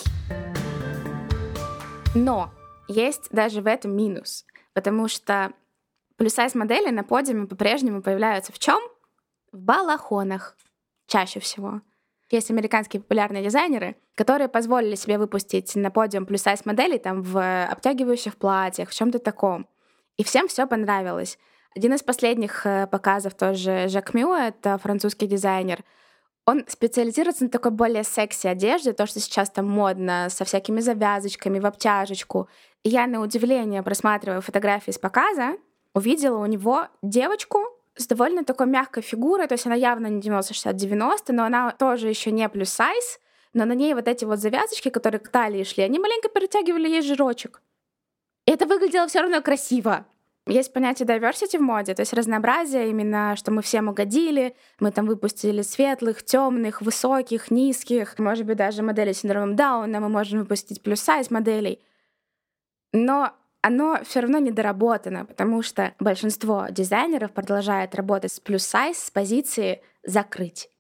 Но 2.16 2.52
есть 2.88 3.30
даже 3.32 3.62
в 3.62 3.68
этом 3.68 3.96
минус, 3.96 4.46
потому 4.74 5.08
что 5.08 5.54
плюс-сайз 6.18 6.56
модели 6.56 6.90
на 6.90 7.04
подиуме 7.04 7.48
по-прежнему 7.48 8.02
появляются 8.02 8.52
в 8.52 8.60
чем? 8.60 8.80
В 9.52 9.58
балахонах 9.58 10.56
чаще 11.08 11.40
всего. 11.40 11.82
Есть 12.30 12.52
американские 12.52 13.02
популярные 13.02 13.44
дизайнеры, 13.44 13.96
которые 14.14 14.50
позволили 14.50 14.96
себе 14.96 15.18
выпустить 15.18 15.76
на 15.76 15.90
подиум 15.90 16.28
плюс-сайз 16.28 16.66
модели 16.66 16.98
там 16.98 17.24
в 17.24 17.66
обтягивающих 17.66 18.38
платьях, 18.38 18.90
в 18.90 18.94
чем-то 18.94 19.18
таком. 19.18 19.68
И 20.20 20.24
всем 20.26 20.50
все 20.50 20.68
понравилось. 20.68 21.40
Один 21.74 21.94
из 21.94 22.04
последних 22.04 22.66
э, 22.66 22.88
показов 22.88 23.36
тоже 23.36 23.88
Жак 23.88 24.14
Мю, 24.14 24.34
это 24.34 24.78
французский 24.78 25.28
дизайнер, 25.28 25.86
он 26.46 26.66
специализируется 26.68 27.46
на 27.46 27.50
такой 27.50 27.72
более 27.72 28.04
секси 28.04 28.48
одежде, 28.48 28.92
то, 28.92 29.06
что 29.06 29.22
сейчас 29.22 29.50
там 29.50 29.70
модно, 29.70 30.28
со 30.30 30.44
всякими 30.44 30.82
завязочками, 30.82 31.60
в 31.60 31.66
обтяжечку. 31.66 32.50
И 32.84 32.90
я 32.90 33.08
на 33.08 33.22
удивление, 33.22 33.82
просматривая 33.82 34.42
фотографии 34.42 34.92
с 34.92 34.98
показа, 34.98 35.56
увидела 35.94 36.40
у 36.40 36.46
него 36.48 36.88
девочку 37.02 37.60
с 37.96 38.06
довольно 38.06 38.44
такой 38.44 38.68
мягкой 38.68 39.04
фигурой, 39.04 39.48
то 39.48 39.54
есть 39.54 39.68
она 39.68 39.76
явно 39.76 40.08
не 40.08 40.20
90-60-90, 40.20 41.32
но 41.32 41.46
она 41.46 41.72
тоже 41.72 42.10
еще 42.10 42.32
не 42.32 42.50
плюс 42.50 42.70
сайз, 42.72 43.22
но 43.54 43.64
на 43.64 43.74
ней 43.74 43.94
вот 43.94 44.10
эти 44.10 44.26
вот 44.26 44.40
завязочки, 44.40 44.90
которые 44.90 45.20
к 45.22 45.30
талии 45.30 45.64
шли, 45.64 45.84
они 45.84 45.98
маленько 45.98 46.28
перетягивали 46.28 46.90
ей 46.90 47.02
жирочек. 47.04 47.62
Это 48.50 48.66
выглядело 48.66 49.08
все 49.08 49.22
равно 49.22 49.44
красиво. 49.44 50.08
Есть 50.48 50.74
понятие 50.74 51.08
diversity 51.08 51.60
в 51.60 51.62
моде, 51.62 51.94
то 51.94 52.02
есть 52.02 52.14
разнообразие 52.14 52.90
именно, 52.90 53.36
что 53.36 53.52
мы 53.52 53.62
всем 53.62 53.90
угодили, 53.90 54.56
мы 54.80 54.92
там 54.92 55.06
выпустили 55.06 55.62
светлых, 55.62 56.24
темных, 56.24 56.82
высоких, 56.82 57.52
низких, 57.52 58.18
может 58.18 58.48
быть, 58.48 58.58
даже 58.58 58.82
модели 58.82 59.12
с 59.12 59.20
синдромом 59.20 59.56
Дауна, 59.56 60.00
мы 60.00 60.10
можем 60.10 60.40
выпустить 60.40 60.82
плюс-сайз 60.82 61.30
моделей. 61.30 61.80
Но 62.92 63.34
оно 63.62 64.00
все 64.04 64.22
равно 64.22 64.40
недоработано, 64.40 65.26
потому 65.26 65.62
что 65.62 65.94
большинство 66.00 66.70
дизайнеров 66.72 67.32
продолжает 67.34 67.94
работать 67.94 68.34
с 68.34 68.40
плюс-сайз 68.40 68.98
с 68.98 69.12
позиции 69.12 69.84
«закрыть». 70.04 70.72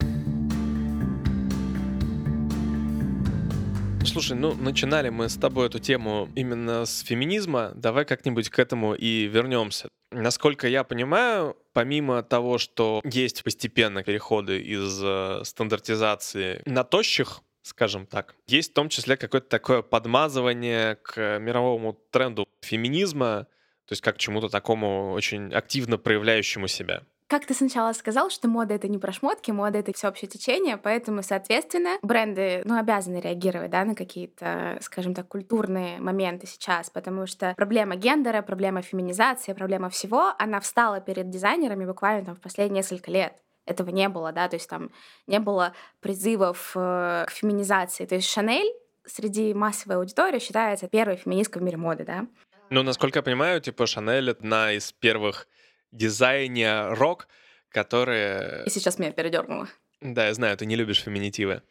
Слушай, 4.05 4.37
ну 4.37 4.53
начинали 4.55 5.09
мы 5.09 5.29
с 5.29 5.35
тобой 5.35 5.67
эту 5.67 5.79
тему 5.79 6.29
именно 6.35 6.85
с 6.85 7.01
феминизма. 7.01 7.71
Давай 7.75 8.05
как-нибудь 8.05 8.49
к 8.49 8.57
этому 8.57 8.93
и 8.95 9.25
вернемся. 9.25 9.89
Насколько 10.11 10.67
я 10.67 10.83
понимаю, 10.83 11.55
помимо 11.73 12.23
того, 12.23 12.57
что 12.57 13.01
есть 13.03 13.43
постепенно 13.43 14.03
переходы 14.03 14.59
из 14.59 14.99
э, 15.03 15.41
стандартизации 15.43 16.63
на 16.65 16.83
тощих, 16.83 17.41
скажем 17.61 18.07
так, 18.07 18.35
есть 18.47 18.71
в 18.71 18.73
том 18.73 18.89
числе 18.89 19.17
какое-то 19.17 19.47
такое 19.47 19.81
подмазывание 19.81 20.95
к 20.95 21.37
мировому 21.39 21.93
тренду 22.09 22.47
феминизма, 22.61 23.47
то 23.85 23.93
есть 23.93 24.01
как 24.01 24.15
к 24.15 24.19
чему-то 24.19 24.49
такому 24.49 25.11
очень 25.11 25.53
активно 25.53 25.97
проявляющему 25.97 26.67
себя. 26.67 27.03
Как 27.29 27.45
ты 27.45 27.53
сначала 27.53 27.93
сказал, 27.93 28.31
что 28.31 28.47
мода 28.47 28.73
это 28.73 28.87
не 28.87 28.97
про 28.97 29.11
шмотки, 29.11 29.51
мода 29.51 29.77
это 29.77 29.93
всеобщее 29.93 30.27
течение, 30.27 30.77
поэтому, 30.77 31.21
соответственно, 31.21 31.99
бренды, 32.01 32.63
ну, 32.65 32.79
обязаны 32.79 33.19
реагировать, 33.19 33.69
да, 33.69 33.85
на 33.85 33.93
какие-то, 33.93 34.79
скажем 34.81 35.13
так, 35.13 35.27
культурные 35.27 35.99
моменты 35.99 36.47
сейчас, 36.47 36.89
потому 36.89 37.27
что 37.27 37.53
проблема 37.55 37.95
гендера, 37.95 38.41
проблема 38.41 38.81
феминизации, 38.81 39.53
проблема 39.53 39.91
всего, 39.91 40.33
она 40.39 40.59
встала 40.59 41.01
перед 41.01 41.29
дизайнерами 41.29 41.85
буквально 41.85 42.25
там 42.25 42.35
в 42.35 42.41
последние 42.41 42.79
несколько 42.79 43.11
лет 43.11 43.33
этого 43.67 43.91
не 43.91 44.09
было, 44.09 44.31
да, 44.31 44.49
то 44.49 44.55
есть 44.55 44.67
там 44.67 44.89
не 45.27 45.39
было 45.39 45.73
призывов 45.99 46.71
э, 46.73 47.25
к 47.27 47.29
феминизации. 47.29 48.07
То 48.07 48.15
есть 48.15 48.27
Шанель 48.27 48.73
среди 49.05 49.53
массовой 49.53 49.97
аудитории 49.97 50.39
считается 50.39 50.87
первой 50.87 51.17
феминисткой 51.17 51.61
в 51.61 51.65
мире 51.65 51.77
моды, 51.77 52.05
да. 52.05 52.25
Ну, 52.71 52.81
насколько 52.81 53.19
я 53.19 53.23
понимаю, 53.23 53.61
типа 53.61 53.85
Шанель— 53.85 54.31
одна 54.31 54.73
из 54.73 54.91
первых 54.93 55.47
дизайнерок, 55.91 57.27
которые... 57.69 58.63
И 58.65 58.69
сейчас 58.69 58.99
меня 58.99 59.11
передернуло. 59.11 59.67
Да, 60.01 60.27
я 60.27 60.33
знаю, 60.33 60.57
ты 60.57 60.65
не 60.65 60.75
любишь 60.75 61.01
феминитивы 61.01 61.61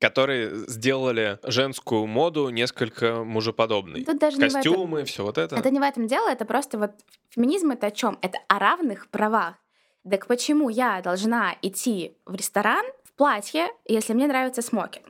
которые 0.00 0.66
сделали 0.68 1.38
женскую 1.44 2.06
моду 2.06 2.50
несколько 2.50 3.24
мужеподобной. 3.24 4.04
Тут 4.04 4.18
даже 4.18 4.38
Костюмы, 4.38 4.98
этом... 4.98 5.06
все 5.06 5.22
вот 5.22 5.38
это. 5.38 5.56
Это 5.56 5.70
не 5.70 5.80
в 5.80 5.82
этом 5.82 6.06
дело, 6.06 6.28
это 6.28 6.44
просто 6.44 6.78
вот 6.78 6.90
феминизм 7.30 7.70
это 7.70 7.86
о 7.86 7.90
чем? 7.90 8.18
Это 8.20 8.38
о 8.48 8.58
равных 8.58 9.08
правах. 9.08 9.54
Так 10.08 10.26
почему 10.26 10.68
я 10.68 11.00
должна 11.00 11.56
идти 11.62 12.18
в 12.26 12.34
ресторан 12.34 12.84
в 13.04 13.14
платье, 13.14 13.68
если 13.86 14.12
мне 14.12 14.26
нравится 14.26 14.60
смокинг? 14.60 15.06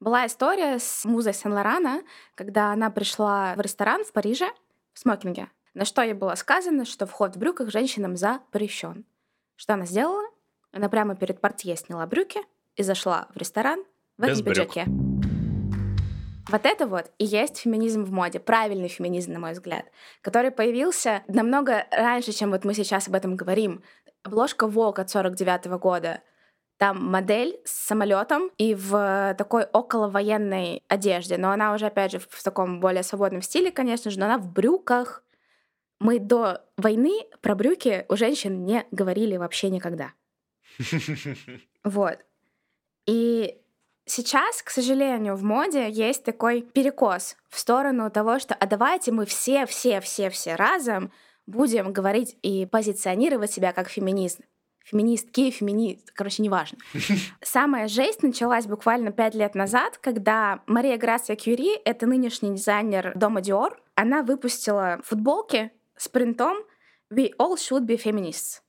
Была 0.00 0.26
история 0.26 0.78
с 0.78 1.04
музой 1.04 1.34
Сен-Лорана, 1.34 2.02
когда 2.34 2.72
она 2.72 2.88
пришла 2.88 3.54
в 3.56 3.60
ресторан 3.60 4.04
в 4.04 4.12
Париже 4.12 4.48
в 4.94 4.98
смокинге, 4.98 5.48
на 5.74 5.84
что 5.84 6.02
ей 6.02 6.14
было 6.14 6.34
сказано, 6.34 6.84
что 6.84 7.06
вход 7.06 7.36
в 7.36 7.38
брюках 7.38 7.70
женщинам 7.70 8.16
запрещен. 8.16 9.04
Что 9.56 9.74
она 9.74 9.86
сделала? 9.86 10.24
Она 10.72 10.88
прямо 10.88 11.16
перед 11.16 11.40
портье 11.40 11.76
сняла 11.76 12.06
брюки 12.06 12.40
и 12.76 12.82
зашла 12.82 13.28
в 13.34 13.36
ресторан 13.36 13.84
в 14.16 14.22
этом 14.22 14.44
пиджаке. 14.44 14.86
Вот 16.48 16.66
это 16.66 16.86
вот 16.88 17.12
и 17.18 17.24
есть 17.24 17.58
феминизм 17.58 18.04
в 18.04 18.10
моде, 18.10 18.40
правильный 18.40 18.88
феминизм, 18.88 19.32
на 19.32 19.38
мой 19.38 19.52
взгляд, 19.52 19.84
который 20.20 20.50
появился 20.50 21.22
намного 21.28 21.86
раньше, 21.92 22.32
чем 22.32 22.50
вот 22.50 22.64
мы 22.64 22.74
сейчас 22.74 23.06
об 23.06 23.14
этом 23.14 23.36
говорим. 23.36 23.84
Обложка 24.24 24.66
Vogue 24.66 25.00
от 25.00 25.10
49 25.10 25.66
-го 25.66 25.78
года. 25.78 26.22
Там 26.76 27.04
модель 27.04 27.60
с 27.64 27.72
самолетом 27.86 28.50
и 28.58 28.74
в 28.74 29.34
такой 29.38 29.64
околовоенной 29.64 30.82
одежде. 30.88 31.36
Но 31.36 31.52
она 31.52 31.74
уже, 31.74 31.86
опять 31.86 32.12
же, 32.12 32.18
в 32.18 32.42
таком 32.42 32.80
более 32.80 33.02
свободном 33.02 33.42
стиле, 33.42 33.70
конечно 33.70 34.10
же, 34.10 34.18
но 34.18 34.24
она 34.24 34.38
в 34.38 34.50
брюках. 34.50 35.22
Мы 36.00 36.18
до 36.18 36.64
войны 36.76 37.26
про 37.42 37.54
брюки 37.54 38.06
у 38.08 38.16
женщин 38.16 38.64
не 38.64 38.86
говорили 38.90 39.36
вообще 39.36 39.70
никогда. 39.70 40.12
Вот. 41.82 42.18
И 43.06 43.58
сейчас, 44.04 44.62
к 44.62 44.68
сожалению, 44.68 45.34
в 45.34 45.42
моде 45.42 45.88
есть 45.88 46.24
такой 46.24 46.60
перекос 46.60 47.36
в 47.48 47.58
сторону 47.58 48.10
того, 48.10 48.38
что 48.38 48.54
а 48.54 48.66
давайте 48.66 49.12
мы 49.12 49.24
все, 49.24 49.64
все, 49.64 50.02
все, 50.02 50.28
все 50.28 50.56
разом 50.56 51.10
будем 51.46 51.94
говорить 51.94 52.36
и 52.42 52.66
позиционировать 52.66 53.50
себя 53.50 53.72
как 53.72 53.88
феминист. 53.88 54.40
Феминистки, 54.84 55.50
феминист, 55.50 56.10
короче, 56.12 56.42
неважно. 56.42 56.78
Самая 57.42 57.88
жесть 57.88 58.22
началась 58.22 58.66
буквально 58.66 59.10
пять 59.10 59.34
лет 59.34 59.54
назад, 59.54 59.98
когда 59.98 60.62
Мария 60.66 60.98
Грация 60.98 61.36
Кюри, 61.36 61.76
это 61.84 62.06
нынешний 62.06 62.54
дизайнер 62.54 63.12
дома 63.14 63.40
Dior, 63.40 63.70
она 63.94 64.22
выпустила 64.22 65.00
футболки 65.04 65.70
с 66.00 66.08
принтом 66.08 66.56
«We 67.12 67.30
all 67.38 67.56
should 67.56 67.86
be 67.86 68.02
feminists». 68.02 68.62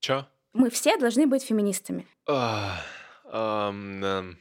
Чё? 0.00 0.26
Мы 0.54 0.70
все 0.70 0.96
должны 0.96 1.26
быть 1.26 1.44
феминистами. 1.44 2.06
Uh, 2.26 2.78
um, 3.30 4.00
um 4.00 4.36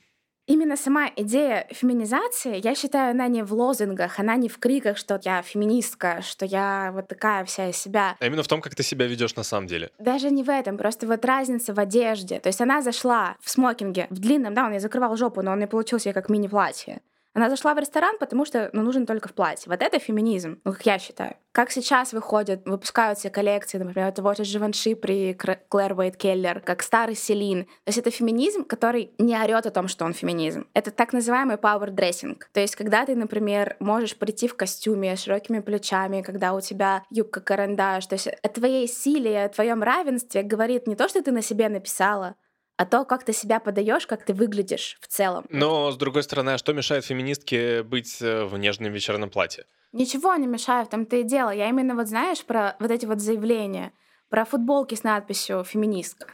именно 0.47 0.77
сама 0.77 1.09
идея 1.15 1.67
феминизации, 1.71 2.61
я 2.63 2.75
считаю, 2.75 3.11
она 3.11 3.27
не 3.27 3.43
в 3.43 3.53
лозунгах, 3.53 4.19
она 4.19 4.35
не 4.35 4.49
в 4.49 4.59
криках, 4.59 4.97
что 4.97 5.19
я 5.23 5.41
феминистка, 5.41 6.21
что 6.21 6.45
я 6.45 6.91
вот 6.93 7.07
такая 7.07 7.43
вся 7.45 7.69
из 7.69 7.77
себя. 7.77 8.15
А 8.19 8.25
именно 8.25 8.43
в 8.43 8.47
том, 8.47 8.61
как 8.61 8.75
ты 8.75 8.83
себя 8.83 9.07
ведешь 9.07 9.35
на 9.35 9.43
самом 9.43 9.67
деле. 9.67 9.91
Даже 9.99 10.29
не 10.29 10.43
в 10.43 10.49
этом, 10.49 10.77
просто 10.77 11.07
вот 11.07 11.25
разница 11.25 11.73
в 11.73 11.79
одежде. 11.79 12.39
То 12.39 12.49
есть 12.49 12.61
она 12.61 12.81
зашла 12.81 13.35
в 13.41 13.49
смокинге, 13.49 14.07
в 14.09 14.19
длинном, 14.19 14.53
да, 14.53 14.65
он 14.65 14.73
ей 14.73 14.79
закрывал 14.79 15.15
жопу, 15.17 15.41
но 15.41 15.51
он 15.51 15.59
не 15.59 15.67
получился 15.67 16.13
как 16.13 16.29
мини-платье. 16.29 17.01
Она 17.33 17.49
зашла 17.49 17.73
в 17.73 17.79
ресторан, 17.79 18.17
потому 18.19 18.45
что 18.45 18.69
ну, 18.73 18.81
нужен 18.81 19.05
только 19.05 19.29
в 19.29 19.33
платье. 19.33 19.69
Вот 19.69 19.81
это 19.81 19.99
феминизм, 19.99 20.59
ну, 20.65 20.73
как 20.73 20.85
я 20.85 20.99
считаю. 20.99 21.35
Как 21.53 21.71
сейчас 21.71 22.13
выходят, 22.13 22.65
выпускаются 22.65 23.29
коллекции, 23.29 23.77
например, 23.77 24.11
того 24.11 24.33
же 24.33 24.43
Живанши 24.43 24.95
при 24.95 25.33
Клэр 25.33 25.93
Уэйт 25.93 26.17
Келлер, 26.17 26.61
как 26.61 26.81
старый 26.81 27.15
Селин. 27.15 27.65
То 27.65 27.87
есть 27.87 27.97
это 27.97 28.11
феминизм, 28.11 28.63
который 28.65 29.11
не 29.17 29.37
орет 29.37 29.65
о 29.65 29.71
том, 29.71 29.87
что 29.87 30.05
он 30.05 30.13
феминизм. 30.13 30.67
Это 30.73 30.91
так 30.91 31.13
называемый 31.13 31.55
power 31.55 31.89
dressing. 31.89 32.41
То 32.53 32.59
есть 32.59 32.75
когда 32.75 33.05
ты, 33.05 33.15
например, 33.15 33.75
можешь 33.79 34.17
прийти 34.17 34.47
в 34.47 34.55
костюме 34.55 35.15
с 35.15 35.23
широкими 35.23 35.59
плечами, 35.59 36.21
когда 36.21 36.53
у 36.53 36.61
тебя 36.61 37.03
юбка-карандаш, 37.09 38.07
то 38.07 38.15
есть 38.15 38.27
о 38.27 38.49
твоей 38.49 38.87
силе, 38.87 39.45
о 39.45 39.49
твоем 39.49 39.83
равенстве 39.83 40.43
говорит 40.43 40.87
не 40.87 40.95
то, 40.95 41.07
что 41.07 41.21
ты 41.21 41.31
на 41.31 41.41
себе 41.41 41.69
написала, 41.69 42.35
а 42.81 42.85
то, 42.85 43.05
как 43.05 43.23
ты 43.23 43.31
себя 43.31 43.59
подаешь, 43.59 44.07
как 44.07 44.25
ты 44.25 44.33
выглядишь 44.33 44.97
в 45.01 45.07
целом. 45.07 45.45
Но, 45.49 45.91
с 45.91 45.97
другой 45.97 46.23
стороны, 46.23 46.49
а 46.49 46.57
что 46.57 46.73
мешает 46.73 47.05
феминистке 47.05 47.83
быть 47.83 48.19
э, 48.23 48.43
в 48.45 48.57
нежном 48.57 48.91
вечерном 48.91 49.29
платье? 49.29 49.65
Ничего 49.91 50.33
не 50.33 50.47
мешает, 50.47 50.89
там 50.89 51.05
то 51.05 51.15
и 51.15 51.21
дело. 51.21 51.51
Я 51.51 51.69
именно 51.69 51.93
вот, 51.93 52.07
знаешь, 52.07 52.43
про 52.43 52.75
вот 52.79 52.89
эти 52.89 53.05
вот 53.05 53.19
заявления, 53.19 53.93
про 54.29 54.45
футболки 54.45 54.95
с 54.95 55.03
надписью 55.03 55.63
«феминистка». 55.63 56.25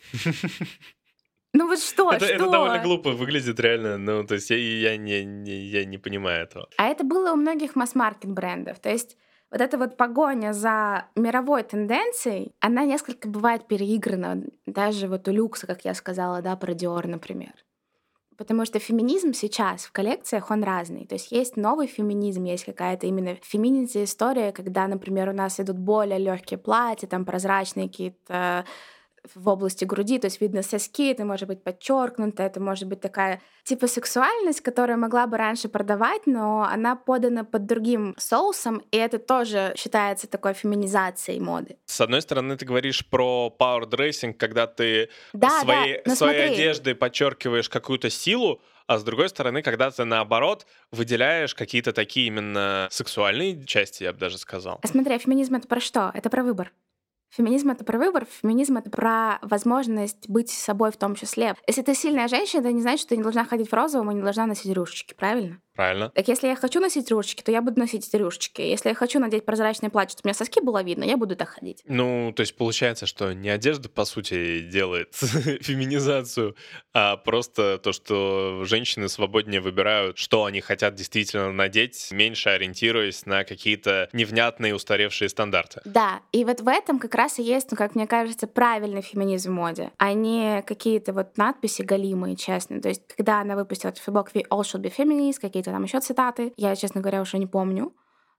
Ну 1.53 1.67
вот 1.67 1.79
что, 1.79 2.11
это, 2.11 2.25
что? 2.25 2.35
Это 2.35 2.49
довольно 2.49 2.79
глупо 2.79 3.11
выглядит 3.11 3.59
реально, 3.59 3.97
ну 3.97 4.23
то 4.23 4.35
есть 4.35 4.49
я, 4.51 4.57
я, 4.57 4.95
не, 4.95 5.25
не, 5.25 5.65
я 5.65 5.85
не 5.85 5.97
понимаю 5.97 6.43
этого. 6.43 6.69
А 6.77 6.87
это 6.87 7.03
было 7.03 7.31
у 7.31 7.35
многих 7.35 7.75
масс-маркет 7.75 8.29
брендов, 8.31 8.79
то 8.79 8.89
есть 8.89 9.17
вот 9.51 9.61
эта 9.61 9.77
вот 9.77 9.97
погоня 9.97 10.53
за 10.53 11.05
мировой 11.15 11.63
тенденцией, 11.63 12.53
она 12.59 12.85
несколько 12.85 13.29
бывает 13.29 13.67
переиграна, 13.67 14.43
даже 14.65 15.07
вот 15.07 15.27
у 15.27 15.31
люкса, 15.31 15.67
как 15.67 15.85
я 15.85 15.93
сказала, 15.93 16.41
да, 16.41 16.55
про 16.55 16.73
Dior, 16.73 17.07
например. 17.07 17.53
Потому 18.37 18.65
что 18.65 18.77
феминизм 18.77 19.33
сейчас 19.33 19.85
в 19.85 19.91
коллекциях, 19.91 20.51
он 20.51 20.63
разный. 20.63 21.07
То 21.07 21.15
есть 21.15 21.31
есть 21.31 21.57
новый 21.57 21.87
феминизм, 21.87 22.43
есть 22.43 22.65
какая-то 22.65 23.07
именно 23.07 23.35
феминизм 23.41 24.03
история, 24.03 24.51
когда, 24.51 24.87
например, 24.87 25.29
у 25.29 25.33
нас 25.33 25.59
идут 25.59 25.79
более 25.79 26.19
легкие 26.19 26.59
платья, 26.59 27.07
там 27.07 27.25
прозрачные 27.25 27.87
какие-то 27.87 28.65
в 29.35 29.47
области 29.47 29.85
груди, 29.85 30.19
то 30.19 30.27
есть 30.27 30.41
видно 30.41 30.61
соски, 30.61 31.11
это 31.11 31.25
может 31.25 31.47
быть 31.47 31.63
подчеркнуто, 31.63 32.43
это 32.43 32.59
может 32.59 32.87
быть 32.87 33.01
такая 33.01 33.41
типа 33.63 33.87
сексуальность, 33.87 34.61
которая 34.61 34.97
могла 34.97 35.27
бы 35.27 35.37
раньше 35.37 35.67
продавать, 35.69 36.25
но 36.25 36.63
она 36.63 36.95
подана 36.95 37.43
под 37.43 37.65
другим 37.65 38.15
соусом, 38.17 38.83
и 38.91 38.97
это 38.97 39.19
тоже 39.19 39.73
считается 39.77 40.27
такой 40.27 40.53
феминизацией 40.53 41.39
моды. 41.39 41.77
С 41.85 42.01
одной 42.01 42.21
стороны, 42.21 42.55
ты 42.55 42.65
говоришь 42.65 43.05
про 43.07 43.53
power 43.59 43.89
dressing, 43.89 44.33
когда 44.33 44.67
ты 44.67 45.09
да, 45.33 45.61
своей, 45.61 46.01
да, 46.05 46.15
своей 46.15 46.53
одеждой 46.53 46.95
подчеркиваешь 46.95 47.69
какую-то 47.69 48.09
силу, 48.09 48.61
а 48.87 48.97
с 48.97 49.03
другой 49.03 49.27
стороны, 49.27 49.61
когда 49.61 49.91
ты 49.91 50.05
наоборот 50.05 50.65
выделяешь 50.91 51.53
какие-то 51.53 51.91
такие 51.91 52.27
именно 52.27 52.87
сексуальные 52.89 53.65
части, 53.65 54.03
я 54.03 54.13
бы 54.13 54.19
даже 54.19 54.37
сказал. 54.37 54.79
А 54.81 54.87
смотри, 54.87 55.13
а 55.13 55.19
феминизм 55.19 55.55
это 55.55 55.67
про 55.67 55.81
что? 55.81 56.09
Это 56.13 56.29
про 56.29 56.41
выбор. 56.41 56.71
Феминизм— 57.29 57.69
это 57.71 57.83
про 57.83 57.97
выбор, 57.97 58.25
феминизм— 58.25 58.77
это 58.77 58.89
про 58.89 59.39
возможность 59.41 60.29
быть 60.29 60.49
собой 60.49 60.91
в 60.91 60.97
том 60.97 61.15
числе. 61.15 61.55
Если 61.67 61.81
ты 61.81 61.93
сильная 61.93 62.27
женщина, 62.27 62.61
это 62.61 62.71
не 62.71 62.81
значит, 62.81 63.01
что 63.01 63.09
ты 63.09 63.17
не 63.17 63.23
должна 63.23 63.45
ходить 63.45 63.69
в 63.69 63.73
розовом 63.73 64.11
и 64.11 64.15
не 64.15 64.21
должна 64.21 64.45
носить 64.45 64.73
рюшечки, 64.73 65.13
правильно? 65.13 65.61
Правильно. 65.77 66.09
Так 66.15 66.27
если 66.27 66.47
я 66.47 66.55
хочу 66.55 66.79
носить 66.79 67.11
рюшечки, 67.11 67.43
то 67.43 67.51
я 67.51 67.61
буду 67.61 67.79
носить 67.79 68.11
рюшечки. 68.11 68.61
Если 68.61 68.89
я 68.89 68.95
хочу 68.95 69.19
надеть 69.19 69.45
прозрачное 69.45 69.91
платье, 69.91 70.13
чтобы 70.13 70.25
у 70.25 70.27
меня 70.29 70.33
соски 70.33 70.59
было 70.59 70.81
видно, 70.81 71.03
я 71.03 71.17
буду 71.17 71.35
так 71.35 71.49
ходить. 71.49 71.83
Ну, 71.85 72.33
то 72.35 72.41
есть 72.41 72.57
получается, 72.57 73.05
что 73.05 73.31
не 73.33 73.49
одежда, 73.49 73.87
по 73.87 74.03
сути, 74.03 74.61
делает 74.61 75.13
феминизацию, 75.13 76.55
а 76.95 77.15
просто 77.15 77.77
то, 77.77 77.91
что 77.91 78.63
женщины 78.65 79.07
свободнее 79.07 79.61
выбирают, 79.61 80.17
что 80.17 80.45
они 80.45 80.61
хотят 80.61 80.95
действительно 80.95 81.51
надеть, 81.51 82.09
меньше 82.11 82.49
ориентируясь 82.49 83.27
на 83.27 83.43
какие-то 83.43 84.09
невнятные 84.13 84.73
устаревшие 84.73 85.29
стандарты. 85.29 85.81
Да, 85.85 86.21
и 86.31 86.43
вот 86.43 86.59
в 86.59 86.67
этом 86.67 86.97
как 86.97 87.13
раз 87.13 87.37
и 87.37 87.43
есть, 87.43 87.69
ну, 87.69 87.77
как 87.77 87.93
мне 87.93 88.07
кажется, 88.07 88.47
правильный 88.47 89.03
феминизм 89.03 89.51
в 89.51 89.53
моде, 89.53 89.91
а 89.97 90.13
не 90.13 90.63
какие-то 90.63 91.13
вот 91.13 91.37
надписи 91.37 91.83
галимые, 91.83 92.35
честно. 92.35 92.81
То 92.81 92.89
есть, 92.89 93.03
когда 93.15 93.41
она 93.41 93.55
выпустила 93.55 93.93
футболку 93.93 94.31
«We 94.33 94.43
all 94.49 94.61
should 94.61 94.81
be 94.81 94.91
feminists», 94.91 95.39
какие-то 95.39 95.66
там 95.71 95.83
еще 95.83 95.99
цитаты, 95.99 96.53
я, 96.57 96.75
честно 96.75 97.01
говоря, 97.01 97.21
уже 97.21 97.37
не 97.37 97.47
помню, 97.47 97.93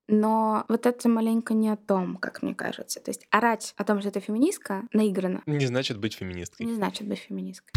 но 0.09 0.65
вот 0.69 0.87
это 0.87 1.09
маленько 1.09 1.55
не 1.55 1.69
о 1.69 1.77
том, 1.77 2.17
как 2.17 2.43
мне 2.43 2.55
кажется. 2.55 3.01
То 3.01 3.11
есть 3.11 3.27
орать 3.31 3.75
о 3.77 3.85
том, 3.85 4.01
что 4.01 4.09
это 4.09 4.21
феминистка, 4.21 4.85
наиграно. 4.93 5.43
Не 5.47 5.67
значит 5.67 5.99
быть 5.99 6.15
феминисткой. 6.15 6.67
Не 6.67 6.75
значит 6.75 7.07
быть 7.07 7.19
феминисткой. 7.19 7.73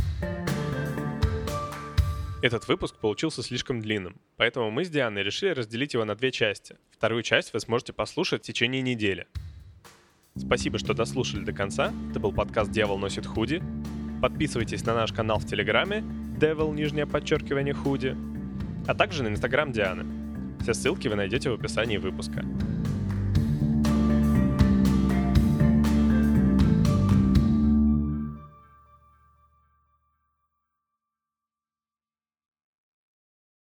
Этот 2.41 2.67
выпуск 2.67 2.95
получился 2.97 3.43
слишком 3.43 3.81
длинным, 3.81 4.19
поэтому 4.35 4.71
мы 4.71 4.83
с 4.83 4.89
Дианой 4.89 5.21
решили 5.21 5.51
разделить 5.51 5.93
его 5.93 6.05
на 6.05 6.15
две 6.15 6.31
части. 6.31 6.75
Вторую 6.89 7.21
часть 7.21 7.53
вы 7.53 7.59
сможете 7.59 7.93
послушать 7.93 8.41
в 8.43 8.45
течение 8.47 8.81
недели. 8.81 9.27
Спасибо, 10.35 10.79
что 10.79 10.95
дослушали 10.95 11.43
до 11.43 11.53
конца. 11.53 11.93
Это 12.09 12.19
был 12.19 12.31
подкаст 12.31 12.71
«Дьявол 12.71 12.97
носит 12.97 13.27
худи». 13.27 13.61
Подписывайтесь 14.21 14.85
на 14.85 14.95
наш 14.95 15.11
канал 15.13 15.37
в 15.37 15.45
Телеграме 15.45 16.03
Devil, 16.39 16.73
нижнее 16.73 17.05
подчеркивание, 17.05 17.73
худи, 17.73 18.15
а 18.87 18.95
также 18.95 19.23
на 19.23 19.29
Инстаграм 19.29 19.71
Дианы. 19.71 20.05
Все 20.61 20.73
ссылки 20.73 21.07
вы 21.07 21.15
найдете 21.15 21.49
в 21.49 21.53
описании 21.53 21.97
выпуска. 21.97 22.45